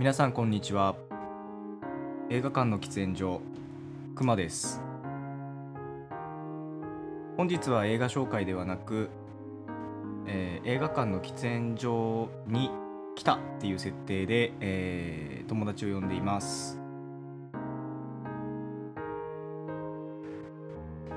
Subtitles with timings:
[0.00, 0.96] 皆さんこんにちは。
[2.30, 3.42] 映画館の喫煙所
[4.14, 4.80] くまです。
[7.36, 9.10] 本日は映画紹介ではなく、
[10.26, 12.70] えー映画館の喫煙所に
[13.14, 16.80] 来たっていう設定で、えー友達を呼んでいます。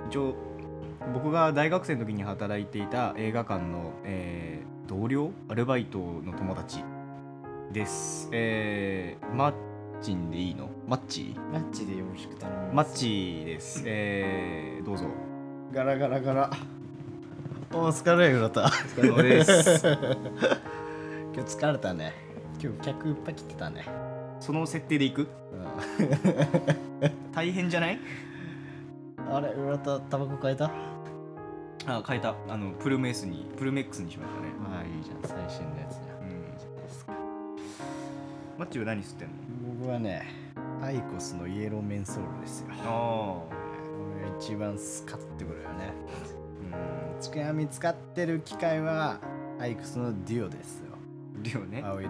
[0.09, 0.35] 一応
[1.13, 6.83] 僕が大学生の時に働いていた映画館の、えー同僚アルバイトの友達
[7.73, 8.29] です。
[8.31, 9.53] えー、マッ
[9.99, 10.69] チンでいいの？
[10.87, 11.35] マッチ？
[11.51, 13.81] マッチでよろしく頼みマッチです。
[13.85, 15.07] えー、どうぞ。
[15.73, 16.51] ガラガラガラ。
[17.73, 18.61] お疲れ浦田。
[18.61, 19.87] お疲れ様です。
[21.33, 22.13] 今日疲れたね。
[22.61, 23.85] 今日客いっぱい来てたね、
[24.39, 25.27] その設定でいく？
[27.33, 27.99] 大変じゃない？
[29.31, 30.69] あれ浦田タバコ変えた？
[31.87, 32.35] あ変えた。
[32.47, 34.49] あのプルメスにプルメックスにしましたね。
[34.63, 35.17] まあいいじゃん。
[35.23, 36.12] 最新のやつじ
[38.57, 39.33] マッチは何吸ってんの？
[39.79, 40.27] 僕はね
[40.81, 42.67] アイコスのイエローメンソールですよ。
[42.71, 43.47] あこ
[44.21, 45.93] れが一番スカッてくるよね。
[46.61, 47.21] うん。
[47.21, 49.19] つくやみ使ってる機械は
[49.59, 50.85] アイコスのデュオですよ。
[50.93, 50.97] あ
[51.41, 51.81] 量ね。
[51.83, 52.09] 青色。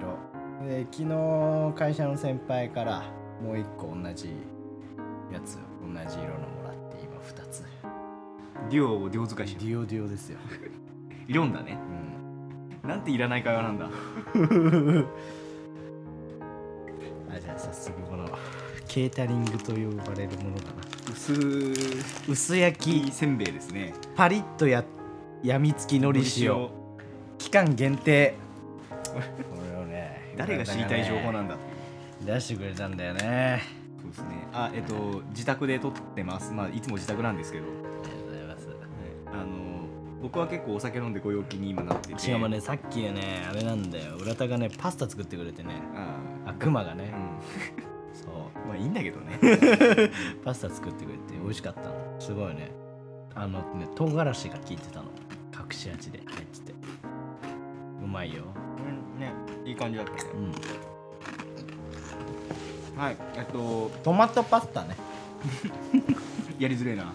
[0.68, 3.04] で昨日会社の先輩から
[3.42, 4.34] もう一個同じ
[5.32, 7.64] やつ同じ色のもらって今2つ。
[8.70, 10.40] 量を量使いしデュオデュオですよ、
[11.28, 11.78] てるんだね。
[12.84, 13.90] うん、なんていらない会話なんだ
[17.74, 18.30] あじゃあ早速この
[18.88, 20.84] ケータリングと呼ばれるものだな。
[21.12, 21.34] 薄
[22.30, 23.08] 薄焼き。
[23.08, 23.94] いせんべいですね。
[24.16, 24.84] パリッとや
[25.42, 26.70] やみつきのり塩。
[27.40, 28.36] 期間限定。
[29.14, 29.20] こ
[29.72, 31.58] れをね 誰が知りたい情報なんだ。
[32.22, 33.64] 出してくれたんだよね。
[34.02, 34.28] そうですね。
[34.54, 36.52] あえっと自宅で撮ってます。
[36.54, 37.68] まあいつも自宅なんですけど、あ
[38.08, 38.68] りがとうございます。
[39.34, 39.63] あの
[40.24, 42.20] 僕は結構お酒飲んでご陽気に今なってて。
[42.20, 44.16] しかもねさっきねあれなんだよ。
[44.16, 45.82] 浦田がねパスタ作ってくれてね。
[45.94, 46.18] あ
[46.52, 46.54] あ。
[46.54, 48.32] クマがね、う そん
[48.66, 49.38] まあいいんだけどね。
[49.42, 49.50] う
[50.46, 52.16] パスタ作ってくれて美味しかったの。
[52.20, 52.72] すごいね。
[53.36, 55.12] あのね唐辛子が効いてたの。
[55.54, 56.74] 隠し味で入ってて。
[58.02, 58.44] うまいよ。
[58.78, 59.34] うんね
[59.66, 60.20] いい感じだったね。
[62.96, 62.98] うん。
[62.98, 63.92] はいえっと。
[64.02, 64.96] トマトパスタね。
[66.58, 67.14] やりづれえな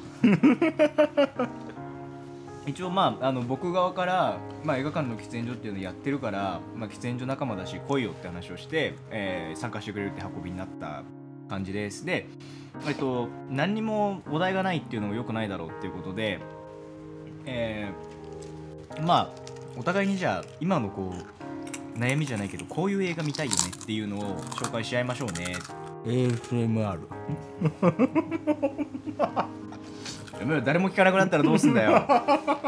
[2.69, 11.03] 一応まああの僕側から、まあ、映画館の喫煙所っていうのをやってるから、まあ、喫煙所仲間だし来いよって話をして、えー参加してくれるって運びになった
[11.49, 12.05] 感じです。
[12.05, 12.27] で、
[12.87, 16.39] えっと、何にもお題がないっていうのもよくないだろうっていうことで、
[17.47, 19.31] えーまあ
[19.77, 25.57] お互いにじゃあ今のこう悩みじゃないけどこういう映画見たいよねっていうのを紹介し合いましょうね。
[26.05, 26.99] ASMR
[30.65, 32.03] 誰も聞かなくなったらどうすんだよ。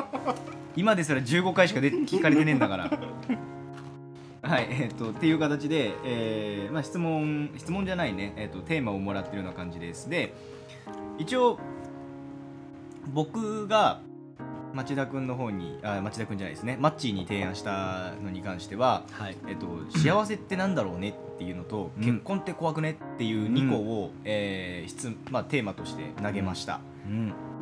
[0.77, 2.91] 今ですら15回しかで聞かれてねえんだから。
[4.43, 10.09] はいえっ、とっていう形で、えーまあ、質問質問じゃないね、えー、とテーマをもらってるような感じです。
[10.09, 10.33] で
[11.19, 11.59] 一応
[13.13, 14.01] 僕が
[14.73, 16.77] 町田君の方にあ町田君じゃないですね。
[16.81, 19.37] マッチーに提案したのに関しては、はい。
[19.49, 19.67] えっと、
[19.99, 22.05] 幸せってなんだろうねっていうのと、うん。
[22.05, 27.00] 結婚って怖くねっていう2個を、えー質まあ、テーマとして投げました、うん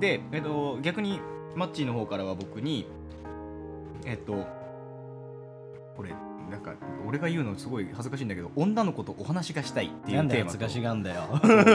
[0.01, 1.21] で、えっと、逆に
[1.55, 2.87] マッチーの方からは僕に
[4.05, 4.47] えっと
[5.97, 6.15] これ
[6.51, 6.75] なんか
[7.07, 11.23] 俺が言うのすごい恥ずかしいんだけど女の子とお話がしたいっていなうんテーマで恥ずかしとがんだよ。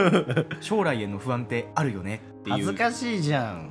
[0.62, 2.56] 将来への不安ってあるよねっていう。
[2.56, 3.70] 恥ずかしいじゃん。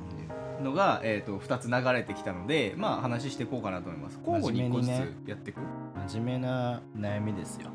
[0.63, 4.19] のが、えっと2つ流れてきたのでまあ話していこうかなと思います。
[4.25, 5.59] 交互に1個ずつやっていく、
[6.07, 7.69] 真面目な悩みですよ、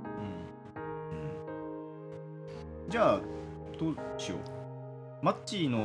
[2.89, 3.21] じゃあ
[3.79, 4.58] どうしよう
[5.23, 5.79] マッチーの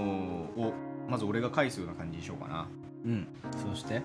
[0.58, 0.74] を
[1.10, 2.68] まず俺が返すような感じにしようかな。
[3.06, 3.28] うん、
[3.70, 4.02] そして。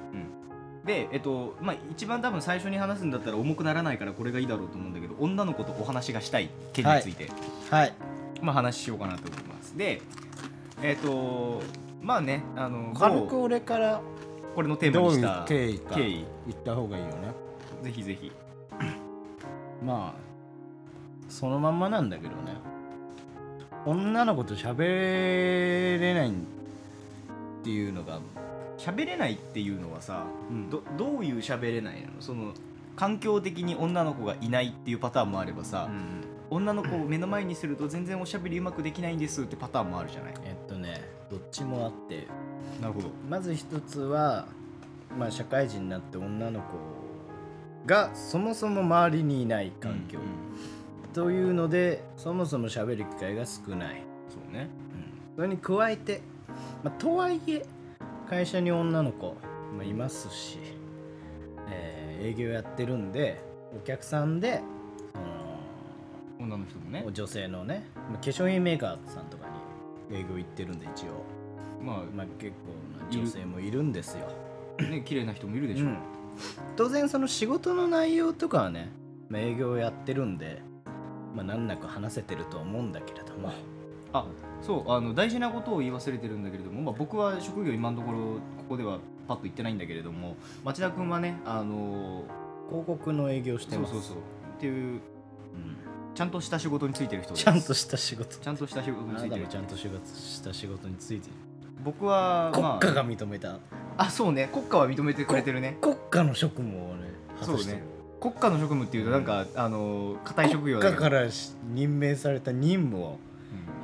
[0.85, 7.29] で、えっとまあ、一番多分最初に話すんだったら重くならないからこれがいいだろうと思うんだけど女の子とお話がしたい件について、
[7.71, 7.95] はい。
[8.41, 9.77] まあ、話しようかなと思います。
[9.77, 10.01] で
[10.83, 11.61] えっと
[12.01, 14.01] まあねあの軽く某俺から
[14.55, 16.25] これのテーマにした経緯か経緯。
[16.47, 17.33] 言った方がいいよね。
[17.83, 18.33] ぜひぜひ。
[19.85, 20.21] まあ
[21.29, 22.55] そのまんまなんだけどね
[23.89, 24.79] 女の子と喋
[25.99, 26.33] れないっ
[27.65, 28.21] ていうのが、
[28.77, 30.71] 喋れないっていうのはさうん。
[30.71, 32.13] どどういう喋れないなの？
[32.21, 32.53] その
[32.97, 35.89] 環境的に女の子がいないっていうパターンもあればさ、
[36.51, 40.35] 女の子を目の前にすると全然おしゃべりうまくできないんですってパターンもあるじゃない？
[40.45, 41.01] えっとね
[41.31, 42.27] どっちもあって。
[42.81, 43.09] なるほど。
[43.29, 44.47] まず一つは、
[45.19, 46.67] まあ、社会人になって女の子
[47.87, 50.31] がそもそも周りにいない環境、うんうん
[51.19, 54.69] というのでそもそも喋る機会が少ない、そうね。
[55.35, 56.21] それに加えて、
[56.85, 57.67] まあ、とはいえ
[58.31, 59.35] 会社に女の子
[59.77, 60.61] もいますし、
[61.69, 63.41] えー営業やってるんで
[63.77, 64.61] お客さんで
[66.39, 67.05] その人もね。
[67.13, 69.47] 女性のね化粧品メーカーさんとか
[70.09, 71.25] に営業行ってるんで一応、
[71.85, 74.29] ままあ、結構な女性もいるんですよ、
[74.79, 75.99] あね綺麗な人もいるでしょ、うん。
[76.77, 78.93] 当然その仕事の内容とかはね、
[79.29, 80.63] まあ、営業やってるんで、
[81.43, 83.53] まあ、難なく話せてると思うんだけれども。
[84.13, 84.25] あ
[84.63, 92.25] そうあの大事なことを言い忘れてるんだけれども、まあ、僕は職業今のところここではパッと言ってないんだけれども町田君はねあの
[92.71, 93.93] 広告の営業してます。
[93.93, 94.17] そうそうそう。
[94.57, 95.01] っていううん。
[96.15, 97.45] ちゃんとした仕事についてる人です。
[97.45, 98.37] ちゃんとした仕事。
[98.39, 99.43] ちゃんとした仕事についてる。
[99.43, 101.33] もちゃんとした仕事についてる。
[101.85, 103.59] 僕は国ま家が認めた、あ
[103.99, 104.51] あそうね。
[104.53, 105.79] 国家は認めてくれてるね。
[105.81, 107.09] 国家の職務をね
[107.41, 107.79] そう果たしてる。
[107.79, 107.85] ね
[108.21, 113.19] 国家の職務っていうとなんか、あの硬い職業だからし任命された任務を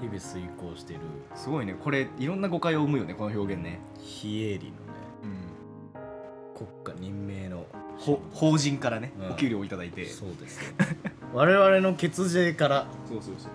[0.03, 0.09] うん。
[0.09, 1.03] 日々遂行している。
[1.35, 1.75] すごいね。
[1.79, 4.75] これいろんな誤解を生むよねこの表現ね、非営利のね。
[5.23, 7.67] うん、国家任命の
[7.97, 9.31] ほ法人からね、うん。
[9.33, 10.05] お給料をいただいて。
[10.07, 10.75] そうですよ。
[11.33, 13.51] 我々の血税からそうそうそう。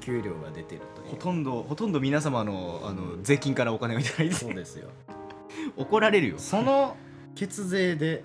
[0.00, 1.10] 給料が出てるという。
[1.10, 4.34] ほとんどほとんど皆様のあの税金からお金をいただいて。
[4.34, 4.88] そうですよ。
[5.76, 6.96] 怒られるよ、その
[7.34, 8.22] 血税で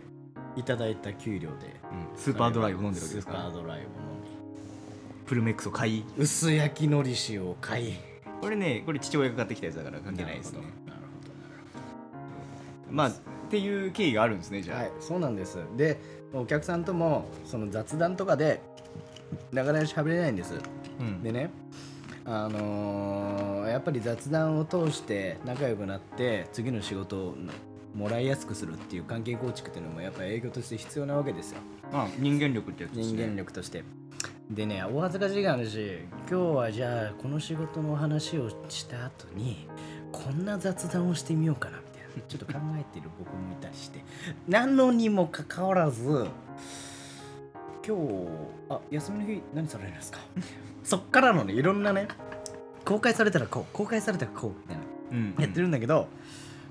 [0.56, 2.18] いただいた給料でうん。
[2.18, 3.40] スーパードライを飲んでるわけですから。
[3.40, 3.88] スーパードライを飲
[5.32, 6.04] プルメックスを買い。
[6.18, 7.94] み薄焼きのり塩を買い。
[8.42, 10.60] これねこれ父親が買ってきたやつだから関係ないですね。
[10.60, 11.00] なる
[12.90, 13.14] まあっ
[13.50, 15.58] ていう経緯があるんですねじゃあ、ほどはいそうなんです。
[15.78, 16.00] で
[16.34, 18.62] お客さんともその雑談とかで
[19.54, 20.56] なかなか喋れないんです。
[21.00, 21.24] うん。
[21.24, 21.50] でね
[22.26, 27.36] あのーやっぱり雑談を通して仲良くなって次の仕事を
[27.96, 31.60] もらいやすくするっていう関係構築っていうのもやっぱり営業として必要なわけですよ。
[31.81, 33.84] まあ人間力ってやつです人ね間力として。
[34.50, 36.00] でねお恥ずかしい話。
[36.30, 39.68] 今日はじゃあこの仕事の話をした後に
[40.12, 42.22] こんな雑談をしてみようかなみたいな。
[42.28, 44.04] ちょっと考えてる僕もいたりして。
[44.48, 46.28] なのにもかかわらず
[47.88, 48.28] 今日
[48.70, 50.20] あ休みの日何されるんですか？
[50.84, 52.08] そっからのねいろんなね
[52.86, 54.84] 公開されたらこう公開されたらこうみたいな。
[55.12, 55.36] うん。
[55.40, 56.08] やってるんだけど、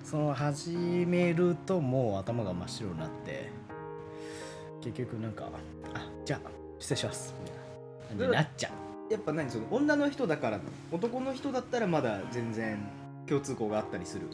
[0.05, 3.51] その始めるともう頭が真っ白になって
[4.83, 5.49] 結局なんか
[5.95, 7.63] あじゃあ失礼しますみたいな
[8.09, 8.71] 感じになっちゃ
[9.09, 9.13] う。
[9.13, 10.61] やっぱ何その女の人だから
[10.93, 12.79] 男の人だったらまだ全然
[13.27, 14.27] 共通項があったりする。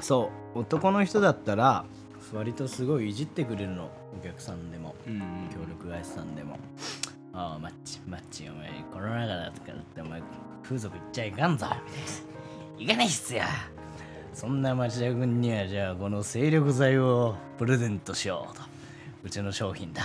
[0.00, 0.58] そう。
[0.60, 1.84] 男の人だったら
[2.32, 3.90] 割とすごいいじってくれるの。
[4.18, 4.94] お客さんでも。
[5.06, 6.58] うん協力会社さんでも。
[7.32, 10.22] ああマッチマッチお前コロナ禍だからってお前
[10.64, 11.66] 風俗行っちゃいかんぞ。
[12.78, 13.42] みたいな行かないっすよ。
[14.34, 18.62] そんな町田君にはじゃあこの精力剤をプレゼントしようと
[19.28, 20.02] うちの商品だ。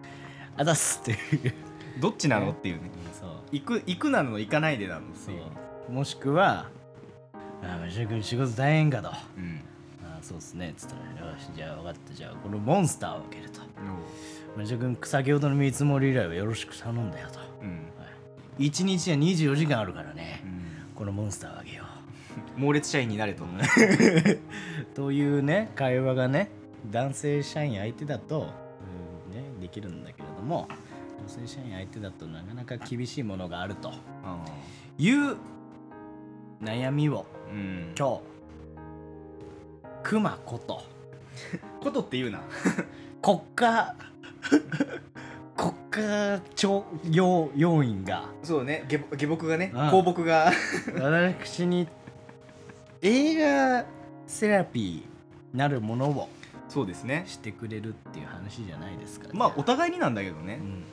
[0.56, 1.54] あざっすっていう。
[2.00, 2.52] どっちなの？
[2.52, 2.90] っていうね。
[3.12, 3.30] そう。
[3.52, 5.42] 行く行くなの行かないでなのってそいう。
[5.90, 5.92] う。
[5.92, 6.70] もしくは
[7.62, 9.08] あ町田君仕事大変かと。
[9.10, 9.60] あうん。
[10.22, 10.70] そうっすね。
[10.70, 12.14] っつったらよしじゃあ分かった。
[12.14, 13.60] じゃあこのモンスターをあげると。
[14.56, 17.40] 町田君先ほどの見積もり依頼をよろしく頼んだよと。
[17.60, 17.80] うん。
[18.58, 20.40] 1日は24時間あるからね。
[20.44, 20.94] うん。
[20.94, 21.84] このモンスターをあげよ
[22.56, 23.46] 猛烈社員になれとう。
[24.96, 26.48] というね会話がね
[26.90, 28.52] 男性社員相手だと、
[29.30, 29.34] うん。
[29.34, 30.68] ね、できるんだけれども
[31.22, 33.90] 女性社員相手だとなかなか厳しいものがあると
[34.24, 34.44] あ
[34.98, 35.36] いう
[36.62, 37.94] 悩みをーうん。
[37.98, 38.20] 今日
[40.02, 40.82] 熊こと
[41.82, 42.40] ことって言うな。
[43.22, 43.94] 国家
[45.56, 48.84] 国家徴用要員がそうね。
[48.88, 49.90] 下下僕がねうん。
[49.90, 50.52] 公僕が。
[51.00, 51.88] 私に
[53.02, 53.84] 映画
[54.26, 56.28] セラピーなるものを
[56.68, 57.24] そうですね。
[57.26, 60.60] してくれるっていう話じゃないですか、まあお互いになんだけどね。
[60.62, 60.84] うん。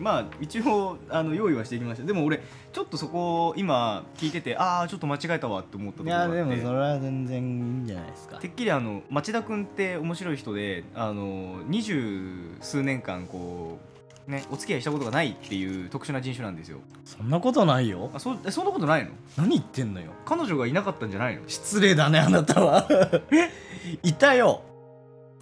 [0.00, 2.04] まあ一応あの用意はしてきました。
[2.04, 2.40] でも俺
[2.72, 6.36] ちょっとそこを今聞いててああちょっと間違えたわって思ったとこいろがあって。
[6.38, 8.38] やでもそれは全然いいんじゃないですか。
[8.38, 13.78] てっきりあの町田君って面白い人であの二十数年間こ
[14.26, 16.78] うねお付き合いしたことがないっていう特殊な人種なんですよ。
[17.04, 18.10] そんなことないよ。
[18.12, 19.12] あそえそんなことないの？
[19.36, 20.10] 何言ってんのよ。
[20.24, 21.42] 彼女がいなかったんじゃないの？
[21.46, 22.88] 失礼だねあなたは。
[23.30, 23.50] え？
[24.02, 24.62] いたよ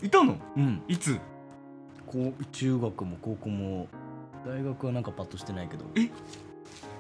[0.02, 0.37] いたの？
[0.56, 0.82] うん。
[0.88, 1.18] いつ？
[2.06, 3.88] こう中学も高校も。
[4.44, 5.85] 大学はなんかパッとしてないけど。
[5.94, 6.11] え？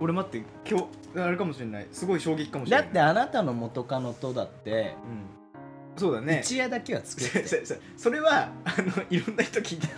[0.00, 0.80] 俺待って今
[1.14, 1.86] 日あれかもしれない。
[1.92, 2.86] すごい衝撃かもしれない。
[2.86, 4.96] だってあなたの元カノとだって。
[5.04, 5.96] うん。
[5.96, 6.40] そうだね。
[6.44, 7.66] 一夜だけは付き合って。
[7.98, 9.92] それはあのいろんな人聞いてる。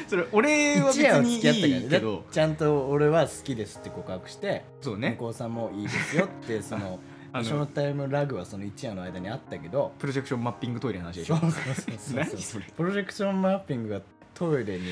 [0.06, 1.78] それ俺は別一夜はに付き合ったからね。
[1.84, 2.24] いいけど。
[2.30, 5.16] ちゃんと俺は好きですって告白して向そうね。
[5.18, 7.00] こうさんもいいですよってその
[7.32, 11.36] あショーのタイムラグはその一夜の間にあったけどプロジェクションマッピングトイレの話でしょ？
[11.36, 12.16] そうそうそうそう。
[12.24, 12.64] 何それ？
[12.76, 14.00] プロジェクションマッピングが
[14.34, 14.86] トイレに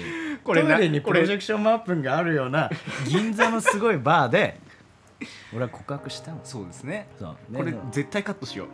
[0.44, 2.70] これなトイレにプロジェこクションマッピングがあるような
[3.08, 4.58] 銀座のすごいバーで
[5.52, 6.36] 俺は告白したの。
[6.38, 7.08] れそうですね。
[7.18, 7.36] そう。
[7.56, 8.66] これで絶対カットしよ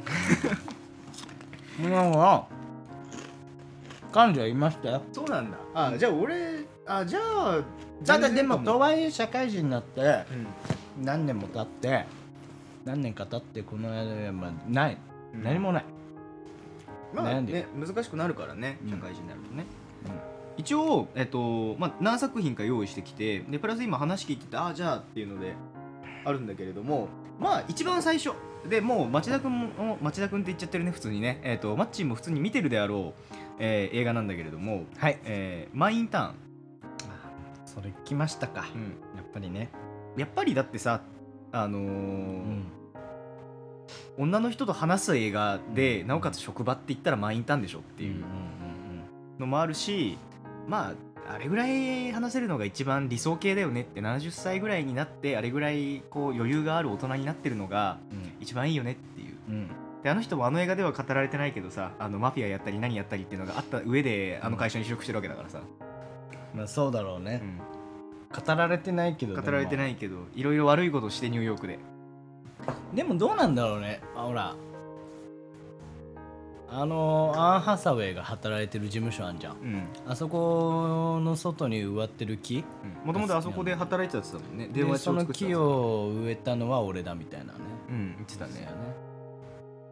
[1.78, 1.88] う。
[1.88, 2.54] もう
[4.12, 4.90] 彼女はいました？
[4.90, 5.56] よそうなんだ。
[5.74, 7.62] あじゃあ俺あじゃあ
[8.06, 11.04] ただでもとはいえ社会人になってうん。
[11.04, 12.04] 何年も経って
[12.84, 14.98] 何年か経ってこの間まあない。
[15.42, 15.84] 何もない、
[17.12, 18.90] まあね難しくなるからねうん。
[18.90, 19.64] 社会人になるとね、
[20.56, 25.54] 一応、えっとまあ、何作品か用意してきてでプラス今話聞いててああじゃあっていうので
[26.24, 27.08] あるんだけれども
[27.40, 28.30] まあ一番最初
[28.68, 33.22] でもう町田君も町田君って言っちゃってるね普通にね、えっとマッチンも普通に見てるであろう、
[33.58, 35.18] えー映画なんだけれども、はい。
[35.24, 36.34] えーマインターン、
[37.66, 38.60] それ来ましたか、
[39.16, 39.68] やっぱりね。
[40.16, 41.02] やっぱりだってさ
[41.54, 42.64] あのーうん。
[44.16, 46.06] 女の人と話す映画で、うん。
[46.08, 48.24] なおかつ職場って言ったらマインターンでしょっていう
[49.38, 50.18] のもあるし
[50.68, 50.94] ま
[51.26, 57.98] ああれぐらい話せるのが一番理想形だよねって70歳ぐらいになってあれぐらいこう余裕がある大人になってるのが
[58.40, 59.36] 一番いいよねっていう。
[59.48, 59.54] うん。
[59.54, 59.70] うん
[60.04, 65.62] であの人もあの映画では語られてないけどさあのマフィアやったり何やったりっていうのがあった上であの会社に就職してるわけだからさ、
[66.54, 67.73] まあそうだろうね、うん
[68.34, 71.78] 語られてないけど語られてないいけどいろいろ悪いことしてニューヨークで。
[72.94, 74.00] でもどうなんだろうね。
[74.16, 74.56] あほら。
[76.76, 79.56] あのアン・ハサウェイが働いてる事務所あんじゃん。
[79.56, 79.82] うん。
[80.08, 82.64] あそこの外に植わってる木。
[83.04, 84.68] もともとあそこで働いてたってたもんね。
[84.72, 87.58] 電話でその木を植えたのは俺だみたいなね。
[87.90, 88.52] うん言ってたね。
[88.54, 88.66] ね。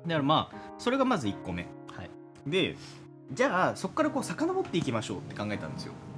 [0.07, 1.63] だからまあそれがまず1個目。
[1.87, 2.11] はい。
[2.47, 2.77] で
[3.33, 5.93] じゃあそこからこう遡っていきましょうって考えたんですよ。
[5.93, 6.12] はい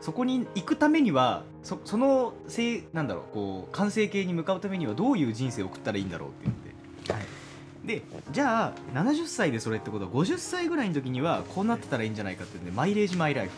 [0.00, 6.56] そこに行くためにはそそのせいなんだろうこう完成形に向かうためにはどういう人生を送ったらいいんだろうって言っ
[7.04, 7.22] てはい。
[7.86, 13.52] でじゃあ70歳でそれってことは50歳ぐらいの時にはこうなってたらいいんじゃないかっていうんでマイレージマイライフ、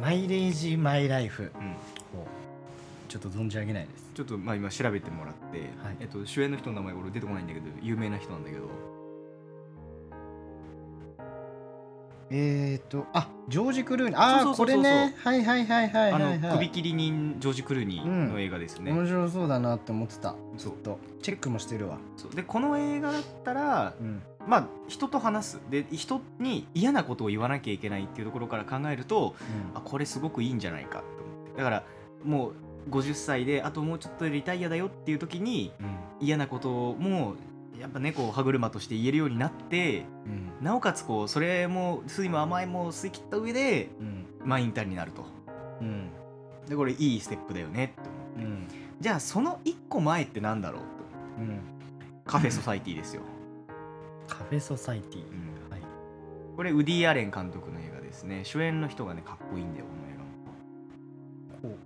[0.00, 1.42] マイレージマイライフ。
[1.42, 1.50] うん、
[3.08, 4.04] ちょっと存じ上げないです。
[4.14, 5.96] ちょっとまあ今調べてもらって、はい。
[6.00, 8.62] えっと、主演の人の名前俺出てこないんだけど有名な人なんだけど
[12.30, 14.18] えーとあジョージ・クルーニー。
[14.18, 15.14] ああこれね。
[15.18, 20.34] はいはいはいはいあはい、はい、の首切り人ジョージ・クルーニーの映画ですね、面白そうだなって思ってた。
[20.56, 20.72] そう。
[20.72, 21.98] とチェックもしてるわ。
[22.16, 22.34] そう。
[22.34, 24.22] でこの映画だったらうん。
[24.46, 25.60] まあ人と話す。
[25.70, 29.34] で人に嫌なことを言わなきゃいけないっていうところから考えると
[29.74, 31.04] あこれすごくいいんじゃないかと思
[31.50, 31.58] って。
[31.58, 31.84] だから
[32.24, 32.52] もう
[32.90, 35.96] 50歳であともうちょっとでリタイアだよっていう時にうん。
[36.20, 37.36] 嫌なことも
[37.80, 40.64] やっぱねこう歯車として言えるようになってうん。
[40.64, 44.26] なおかつこうそれも酸いも甘いも吸い切った上でうん。
[44.44, 45.24] マインターンになると。
[45.80, 46.10] うん。
[46.68, 48.68] でこれいいステップだよねって思ってうん。
[49.00, 50.86] じゃあその1個前ってなんだろうと。
[51.40, 51.60] うん。
[52.24, 53.22] カフェソサイティですよ、
[54.26, 55.22] カフェソサイティ。
[55.22, 55.70] うん。
[55.70, 55.82] はい。
[56.56, 58.40] これウディ・アレン監督の映画ですね。
[58.44, 60.16] 主演の人がねかっこいいんだよこの映
[61.62, 61.78] 画もこ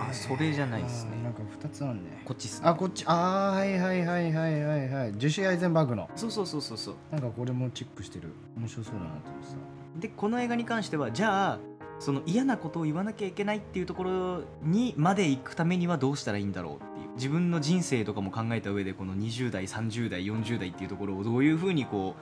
[0.00, 1.10] あそれじゃないっすね。
[1.22, 2.22] なんか二つあるね。
[2.24, 2.68] こっちっすね。
[2.68, 3.04] あこっち。
[3.06, 4.88] あーはいはいはいはいはい。
[4.88, 6.08] はいジェシー・アイゼンバーグの。
[6.16, 6.94] そうそうそうそうそう。
[7.10, 8.32] なんかこれもチェックしてる。
[8.56, 9.56] 面白そうだなと思ってさ。
[9.98, 11.58] でこの映画に関してはじゃあ
[12.00, 17.14] その嫌なことを言わなきゃいけないっていうところにまで行くためにはどうしたらいいんだろうっていう。
[17.14, 22.20] 自分の人生とかも考えた上でこの20代30代40代っていうところをどういうふうにこう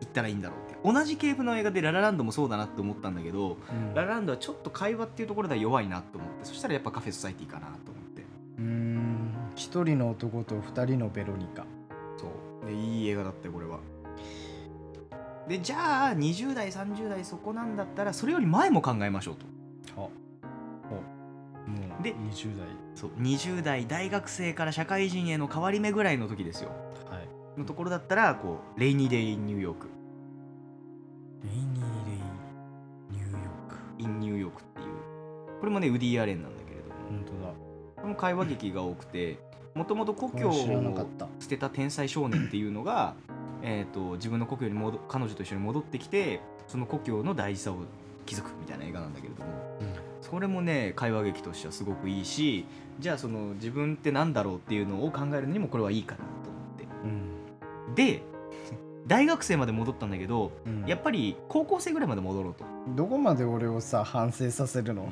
[0.00, 0.78] 言ったらいいんだろうって。
[0.84, 3.56] 同じ系譜の映画でララランドもそうだなって思ったんだけど
[3.94, 8.22] ララランドはちょっと会話っていうところでは弱いなと思ってそしたらやっぱカフェソサイティかなと思って。
[8.58, 9.34] うーん。
[9.56, 11.64] 一人の男と二人のベロニカ。
[12.16, 12.26] そ
[12.62, 12.66] う。
[12.66, 13.80] でいい映画だったよこれは。
[15.48, 19.36] でじゃあ20代30代そこなんだったらそれより前も考えましょう
[19.94, 20.00] と。
[20.00, 20.08] は。
[21.68, 22.50] もうで20
[22.94, 26.70] そう20代大学生から社会人への変わり目ぐらいの時ですよ
[27.58, 29.88] のところだったらこうレイニーデイ・イン・ニューヨーク。
[31.44, 33.76] レイニー・レイニューヨーク。
[33.98, 34.86] イン・ニューヨークっていう。
[35.60, 36.94] これもねウディ・アレンなんだけれども。
[37.08, 37.52] 本当だ。
[37.96, 39.38] これも会話劇が多くて
[39.74, 41.28] もともと故郷をた。
[41.40, 43.14] 捨てた天才少年っていうのが
[43.62, 47.76] えーと自分の故郷に戻彼女と一緒に戻ってきてその故郷の大事さを
[48.24, 49.50] 気づくみたいな映画なんだけれども。
[50.20, 52.66] それもね会話劇としてはすごくいいし
[52.98, 56.47] じゃあその自分ってなんだろうっていうのを考えるのにもこれはいいかなと
[57.98, 58.22] で
[59.08, 60.84] 大学生まで戻ったんだけどうん。
[60.86, 62.64] やっぱり高校生ぐらいまで戻ろうと。
[62.94, 65.10] どこまで俺をさ反省させるの？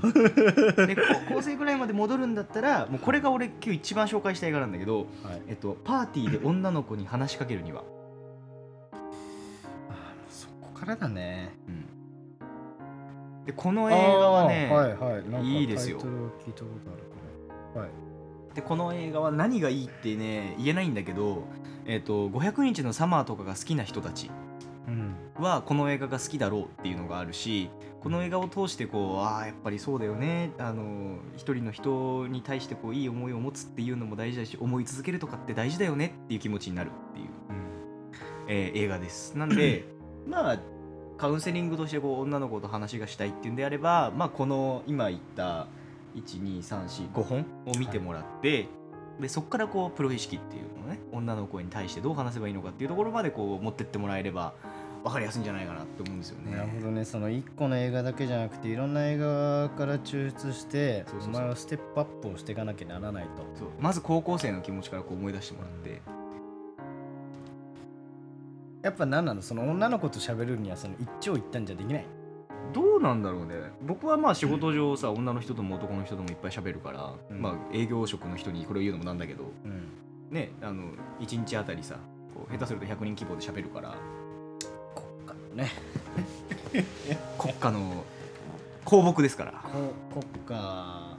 [0.87, 0.95] で
[1.29, 5.07] 高校生ぐらいまで戻るんだったらもうこれが俺今日一番紹介した映画なんだけど、はい。
[5.49, 7.83] えっと、パーティーで女の子に話しかけるには、
[8.93, 11.55] あそこからだね。
[13.47, 15.47] でこの映画はね、はいはい。
[15.47, 15.99] いいですよ。
[18.55, 21.45] でこの映画は何がいいってね言えないんだけど、
[21.87, 24.31] えっと、500日のサマーとかが好きな人たち
[24.89, 25.15] うん。
[25.39, 30.53] はこの映画が好きだろうっていうのがあるしこの映画を通してこうああやっぱりそうだよね。
[30.59, 37.27] あの一人の人に対してこういい思いを持つっていうのも大事だし思い続けるとかって大事だよねっていう気持ちになるっていう、
[38.49, 39.37] えー映画です。
[39.37, 39.85] なんで
[40.27, 40.59] まあ
[41.19, 45.67] カウンセリングとしてこう女の子と話がしたいっていうんであれば、まあ、この今言った
[46.15, 48.69] 12345本を見てもらって、
[49.21, 54.53] でそこからこうプロ意識っていうのをね女の子に対してどう話せばいいのかっていうところまでこう持ってってもらえれば
[55.05, 56.57] 分かりやすいんじゃないかなって思うんですよね。
[56.57, 57.05] なるほどね。
[57.05, 63.31] その1個の映画だけじゃなくていろんな映画から抽出してお前はステップアップをしていかなきゃならないと。
[63.59, 63.69] そう。
[63.81, 66.03] まず高校生の気持ちからこう思い出してもらって、
[68.83, 69.43] やっぱ何なの？
[69.43, 72.07] その女の子と喋るにはその一長一短じゃできない
[72.73, 73.55] どうなんだろうね。
[73.83, 77.41] 僕はまあ仕事上さ、女の人とも男の人ともいっぱい喋るから、うん。
[77.41, 79.89] まあ営業職の人にこれを言うのもなんだけどうん。
[80.31, 80.85] ねあの
[81.21, 81.97] 1日あたりさ
[82.35, 83.97] こう下手すると100人規模で喋るから。
[84.95, 85.71] 国家のね。
[87.39, 88.05] 国家の
[88.85, 89.53] 公僕ですから。
[90.13, 91.17] こ国家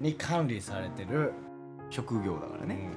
[0.00, 1.32] に管理されてる、
[1.90, 2.90] 職業だからね、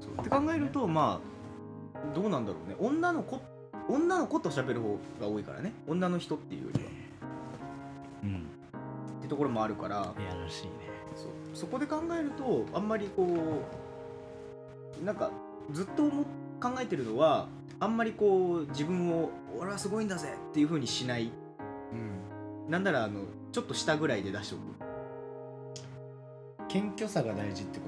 [0.00, 0.12] そう。
[0.20, 2.76] って考えるとまあどうなんだろうね。
[2.78, 3.40] 女の子
[3.88, 5.72] 女の子と喋る方が多いからね。
[5.86, 6.90] 女の人っていうよりは。
[8.22, 10.14] うん、うん、ってところもあるから。
[10.18, 10.70] いやらしいね。
[11.14, 11.28] そう。
[11.54, 13.62] そこで考えるとあんまりこ
[15.02, 15.30] うなんか
[15.72, 16.24] ずっと思っ
[16.60, 17.48] 考えてるのは
[17.80, 21.30] あんまりこう自分を俺はすごいんだぜっていう風にしない。
[21.92, 22.70] うん。
[22.70, 23.20] なんならあの
[23.52, 24.62] ちょっと下ぐらいで出しておく。
[26.68, 27.86] 謙虚さが大事ってこ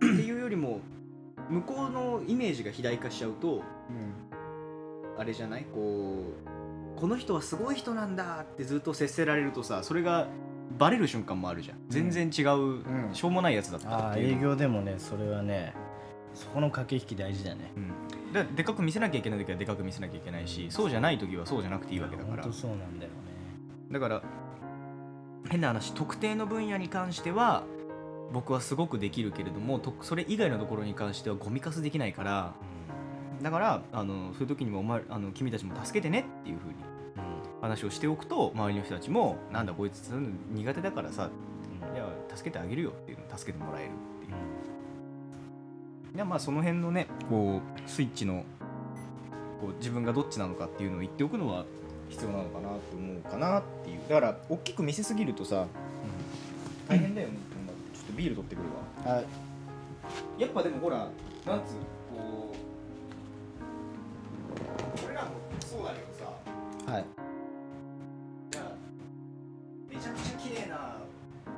[0.00, 0.06] と？
[0.06, 0.80] っていうよりも
[1.48, 3.62] 向こうのイメージが肥大化しちゃうとうん
[5.18, 5.64] あれじゃない？
[5.72, 6.24] こ
[6.96, 10.28] うこの人はすごい人なんだってずっと接せられるとさそれが
[10.78, 11.78] バレる瞬間もあるじゃん。
[11.88, 13.14] 全然違う、ん。
[13.14, 14.32] しょうもないやつだったっていう。
[14.34, 15.74] の営業でもねそれはね
[16.34, 17.72] そこの駆け引き大事だね。
[17.76, 22.42] うん、だからでかく見せなきゃいけない時はでかく見せなきゃいけないしそうじゃない時はそうじゃなくていいわけだから。
[22.42, 23.16] 本当そうなんだよね。
[23.92, 24.22] だから
[25.50, 27.64] 変な話特定の分野に関しては
[28.32, 32.54] 僕はすごくできるけれどもとそれ以外のところに関してはゴミかすできないから
[33.42, 36.74] だからあのそういう時にもお前あの君たちも助けてねっていうふうに
[37.16, 40.08] うん話をしておくと周りの人たちもなんだこいつ
[40.52, 41.30] 苦手だからさ
[41.90, 44.32] うんいや助けてあげるよっていうのを助けてもらえるっていう。
[46.14, 48.44] いやまあその辺のねこうスイッチの
[49.60, 51.64] こう自分がどっちなのかっていうのを言っておくのは
[52.08, 54.00] 必要なのかなと思うかなっていう。
[54.08, 55.66] だから大きく見せすぎるとさ
[56.88, 57.34] 大変だよね、
[57.94, 58.68] ちょっとビール取ってくる
[59.06, 59.14] わ。
[59.14, 59.26] はい。
[60.38, 61.74] やっぱでもほらなんつう
[62.14, 62.56] こう
[65.74, 66.06] そうだけど
[66.86, 67.04] さはい。
[68.52, 68.64] じゃあ
[69.90, 70.98] めちゃくちゃ綺麗な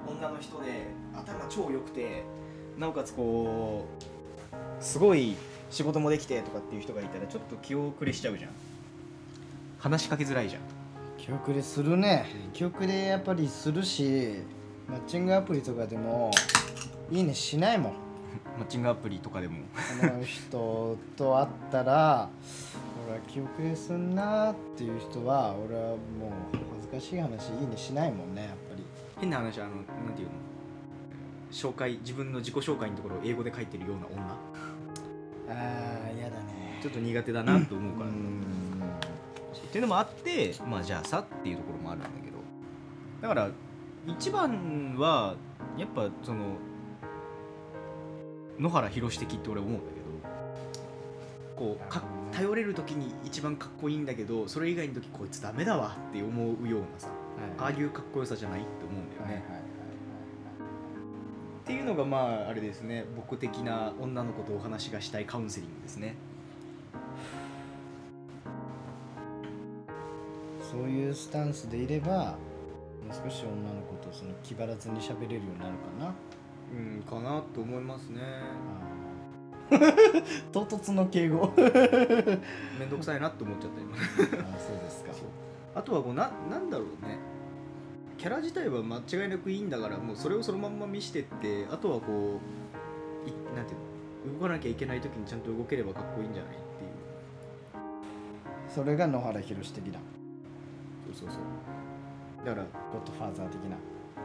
[0.07, 2.24] 女の人で頭超良くて
[2.79, 5.37] なおかつこうすごい
[5.70, 8.50] 仕事もできてとかっていう人がいたらちょっと気遅れしちゃうじゃん。
[9.79, 10.62] 話しかけづらいじゃん。
[11.18, 12.26] 記憶でするね。
[12.55, 14.37] 記憶でやっぱりするし
[14.88, 16.31] マッチングアプリとかでも
[17.11, 17.92] いいねしないもん。
[18.59, 19.59] マッチングアプリとかでも。
[20.00, 22.31] この人と会ったら
[23.06, 25.98] 俺は記憶ですんなっていう人は俺はもう
[26.74, 28.84] 恥ずかしい話いいねしないもんねやっぱり。
[29.20, 30.34] 変な話あのなんていうの？
[31.52, 34.22] 紹介自分の自己紹介のところを英語で書いてるような女。
[35.48, 36.80] あー嫌だね。
[36.82, 38.42] ちょっと苦手だなと思うから、うん。
[39.54, 42.36] っていうのもあってまあじゃあさっていうところもあるんだけど。
[43.22, 43.48] だから
[44.08, 45.36] 一番は
[45.78, 46.56] やっぱその
[48.58, 49.86] 野原宏的って俺思うんだけ
[51.60, 57.08] どこうか頼れる時に一番かっこいいんだけどそれ以外の時こいつダメだわって思うようなさ
[57.58, 59.66] ああいうかっこよさじゃないって思うんだよね、はいはいはい
[61.66, 63.04] っていうのがまああれですね。
[63.16, 66.14] 僕的な女の子とお話がしたいカウンセリングですね。
[70.60, 72.36] そういうスタンスでいれば
[73.04, 76.14] もう少し女の子とその気張らずに喋れるようになるかな。
[76.72, 78.20] うんかなと思いますね。
[78.22, 78.95] あー
[80.52, 81.52] 唐突の敬語。
[81.57, 81.61] あ
[82.79, 83.96] めんどくさいなって思っちゃった今。
[84.59, 85.12] そうですか。
[85.74, 87.18] あとはこうななんだろうね。
[88.18, 92.40] キャラ自体は間違いなくいいんだからもうそれをそのまんま見してってあとはこ
[93.26, 93.76] ういなんてい
[94.26, 98.70] うの動かなきゃいけない時にちゃんと動ければかっこいいんじゃないっていう。
[98.70, 100.00] それが野原宏的な。
[101.07, 102.46] そうそうそう。
[102.46, 103.76] だからゴッドファーザー的な。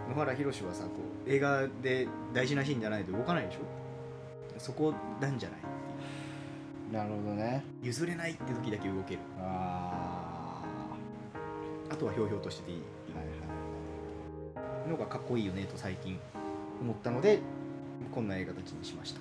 [0.09, 0.89] 野原宏はさこ
[1.25, 3.59] う映画で大事なシーンじゃないと動かないでしょ？
[4.61, 5.59] そこなんじゃない？
[6.93, 7.63] なるほどね。
[7.81, 9.19] 譲れないって時だけ動ける。
[9.39, 10.61] あ
[11.89, 16.19] あとはひょうひょうとしてていいはいはいのがかっこいいよねと最近
[16.81, 17.39] 思ったので
[18.13, 19.19] こんな映画たちにしました。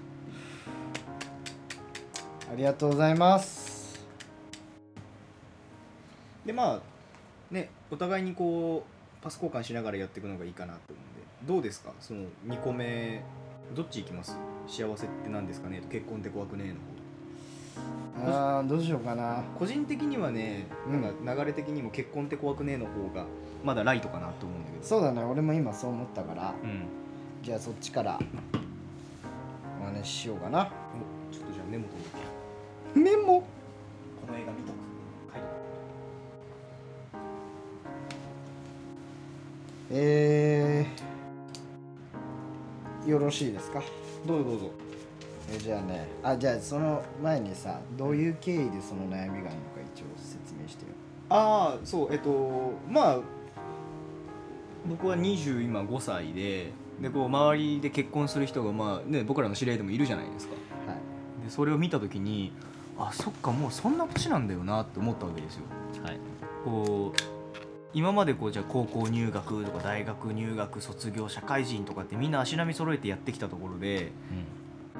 [2.52, 4.06] ありがとうございます。
[6.44, 6.80] でまあ
[7.50, 11.20] ねお互いにこうパス交換しながらやっていくのがいいかなと思うんで。
[11.46, 11.92] どうですか？
[12.00, 13.22] その2個目
[13.74, 14.36] どっち行きます？
[14.70, 15.80] 幸せって何ですかね？
[15.80, 16.76] と結婚って怖くねえの？
[18.24, 19.42] 方あーどうしようかな。
[19.58, 21.02] 個人的にはねうん。
[21.02, 23.26] なんか流れ的にも結婚って怖くねえの方が
[23.64, 24.84] まだライトかなと思うんだけど。
[24.84, 25.24] そうだね。
[25.24, 26.84] 俺も今そう思ったからうん。
[27.42, 28.18] じゃあそっちから
[29.80, 30.60] お話ししようかな。
[30.60, 32.10] おちょっとじゃあメモ取んだ
[32.94, 33.40] けメモ？
[33.40, 33.46] こ
[34.30, 34.76] の映画見とく。
[35.32, 35.42] はい。
[39.92, 40.29] えー、
[43.10, 43.82] よろしいですか？
[44.26, 44.70] どうぞどうぞ。
[45.52, 46.06] えじゃあね。
[46.22, 49.50] あじゃあその前にさどういう経緯でその悩みがあるのか
[49.94, 50.92] 一応説明してよ。
[51.28, 53.18] ああそうえっとまあ
[54.88, 60.54] 僕は20今5歳ででこう周りで結婚する人がまあね僕らの知り合いでもいるじゃないですか。
[60.86, 61.44] はい。
[61.44, 62.52] でそれを見た時に
[62.98, 65.62] あそっかもうそんな年なんだよなって思ったわけですよ。
[66.04, 66.18] はい。
[66.64, 67.39] こう
[67.92, 74.12] 今までこうじゃあ高校入学とか大学入学卒業社会人とかってみんな足並み揃えてやってきたところで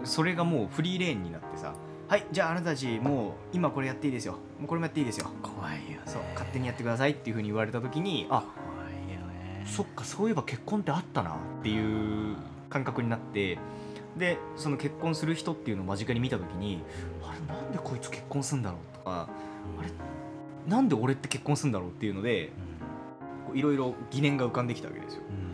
[0.04, 1.74] それがもうフリーレーンになってさ
[2.08, 4.32] はいじゃああなたたちもう今これやっていいですよ。
[4.58, 5.30] もうこれもやっていいですよ。
[5.40, 6.00] 怖いよね。
[6.06, 12.34] そう勝手にやってくださいっていうふうに言われた時にあ怖いよねそっかそういえば結婚ってあったなっていう
[12.68, 13.58] 感覚になって
[14.16, 16.82] でその結婚する人っていうのを間近に見た時に
[17.22, 19.28] あれなんでこいつ結婚すんだろうとか
[19.78, 19.90] あれ
[20.68, 22.50] なんで俺って結婚すんだろうっていうので
[23.54, 25.22] いろいろ疑念が浮かんできたわけですよ。
[25.28, 25.50] うん、うん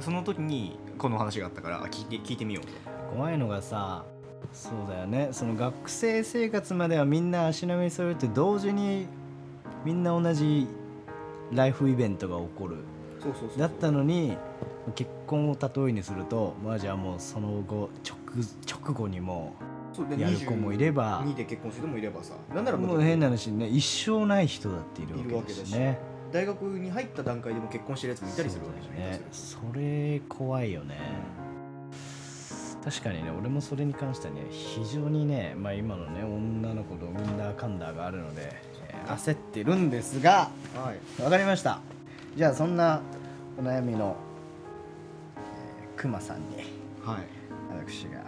[0.00, 2.72] その時にこの話があったからあ聞いて聞いてみようと。
[3.16, 4.04] 怖いのがさ
[4.52, 5.28] そうだよね。
[5.32, 9.06] その学生生活まではみんな足並み揃えて同時に
[9.84, 10.66] みんな同じ
[11.52, 12.76] ライフイベントが起こる。
[13.20, 14.36] そうそうそうだったのに
[14.94, 18.18] 結婚を例えにするとまあじゃあもうその後直
[18.68, 19.54] 直後にも
[20.18, 22.34] やる子もいれば22で結婚する人もいればさ。
[22.54, 25.98] なんならもう変な話ね一生ない人だっているわけですしね
[26.34, 29.00] 大学に入った段階でも結婚してるやつもいたりするわけじゃない？
[29.12, 29.20] ね。
[29.30, 30.98] それ怖いよね。
[32.84, 38.52] 確かにね俺もそれに関してはね非常にねまあ今のね女の子とウンダーカンダーがあるので、
[38.88, 41.22] えー焦ってるんですがはい。
[41.22, 41.78] わかりました。
[42.36, 43.00] じゃあそんな
[43.56, 44.16] お悩みの、
[45.36, 46.56] えー、クマさんに
[47.04, 47.22] はい。
[47.86, 48.24] 私が。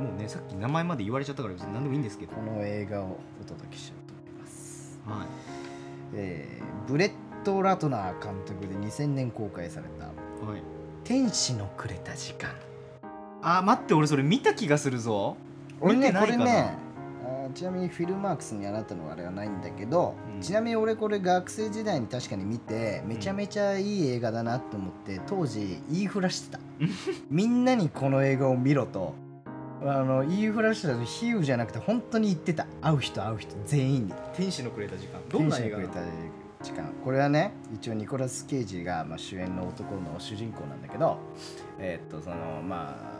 [0.00, 2.36] もうねさっき名前まで言われちゃったから別に何でもいいんですけど。
[2.36, 5.26] この映画をお届けしようと思います、はい。
[6.14, 7.10] えーブレッ
[7.48, 10.04] ド・ラトナー監督で2000年公開された
[10.46, 10.62] はい
[11.04, 12.50] 「天使のくれた時間」
[13.42, 15.36] あ待って俺それ見た気がするぞ。
[15.80, 16.44] 俺ねこ見てないかな。
[16.44, 16.74] れね
[17.24, 20.40] あーちなみにフィルマークスにあなたのあれはないんだけど、うん。
[20.42, 26.60] ちなみに俺これ学生時代に確かに見てめちゃめちゃいい映画だなと思って当時言いふらしてた。
[27.30, 29.14] みんなにこの映画を見ろと。
[29.80, 32.66] あの言いふらしてた比喩じゃなくて本当に言ってた。
[32.82, 34.12] 会う人会う人全員に。
[34.34, 35.20] 天使のくれた時間。
[35.30, 35.88] どんな映画なの？
[35.92, 36.37] 天使のくれた時
[36.72, 36.92] 間。
[37.04, 41.18] これはね一応ニコラス・ケイジが、まあ、主演の男の主人公なんだけど
[41.78, 43.18] えーっとそのまあ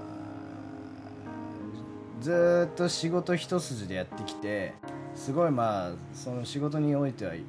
[2.21, 4.75] ずーっと仕事一筋でやってきて
[5.15, 7.41] すごいまあその仕事においてはもう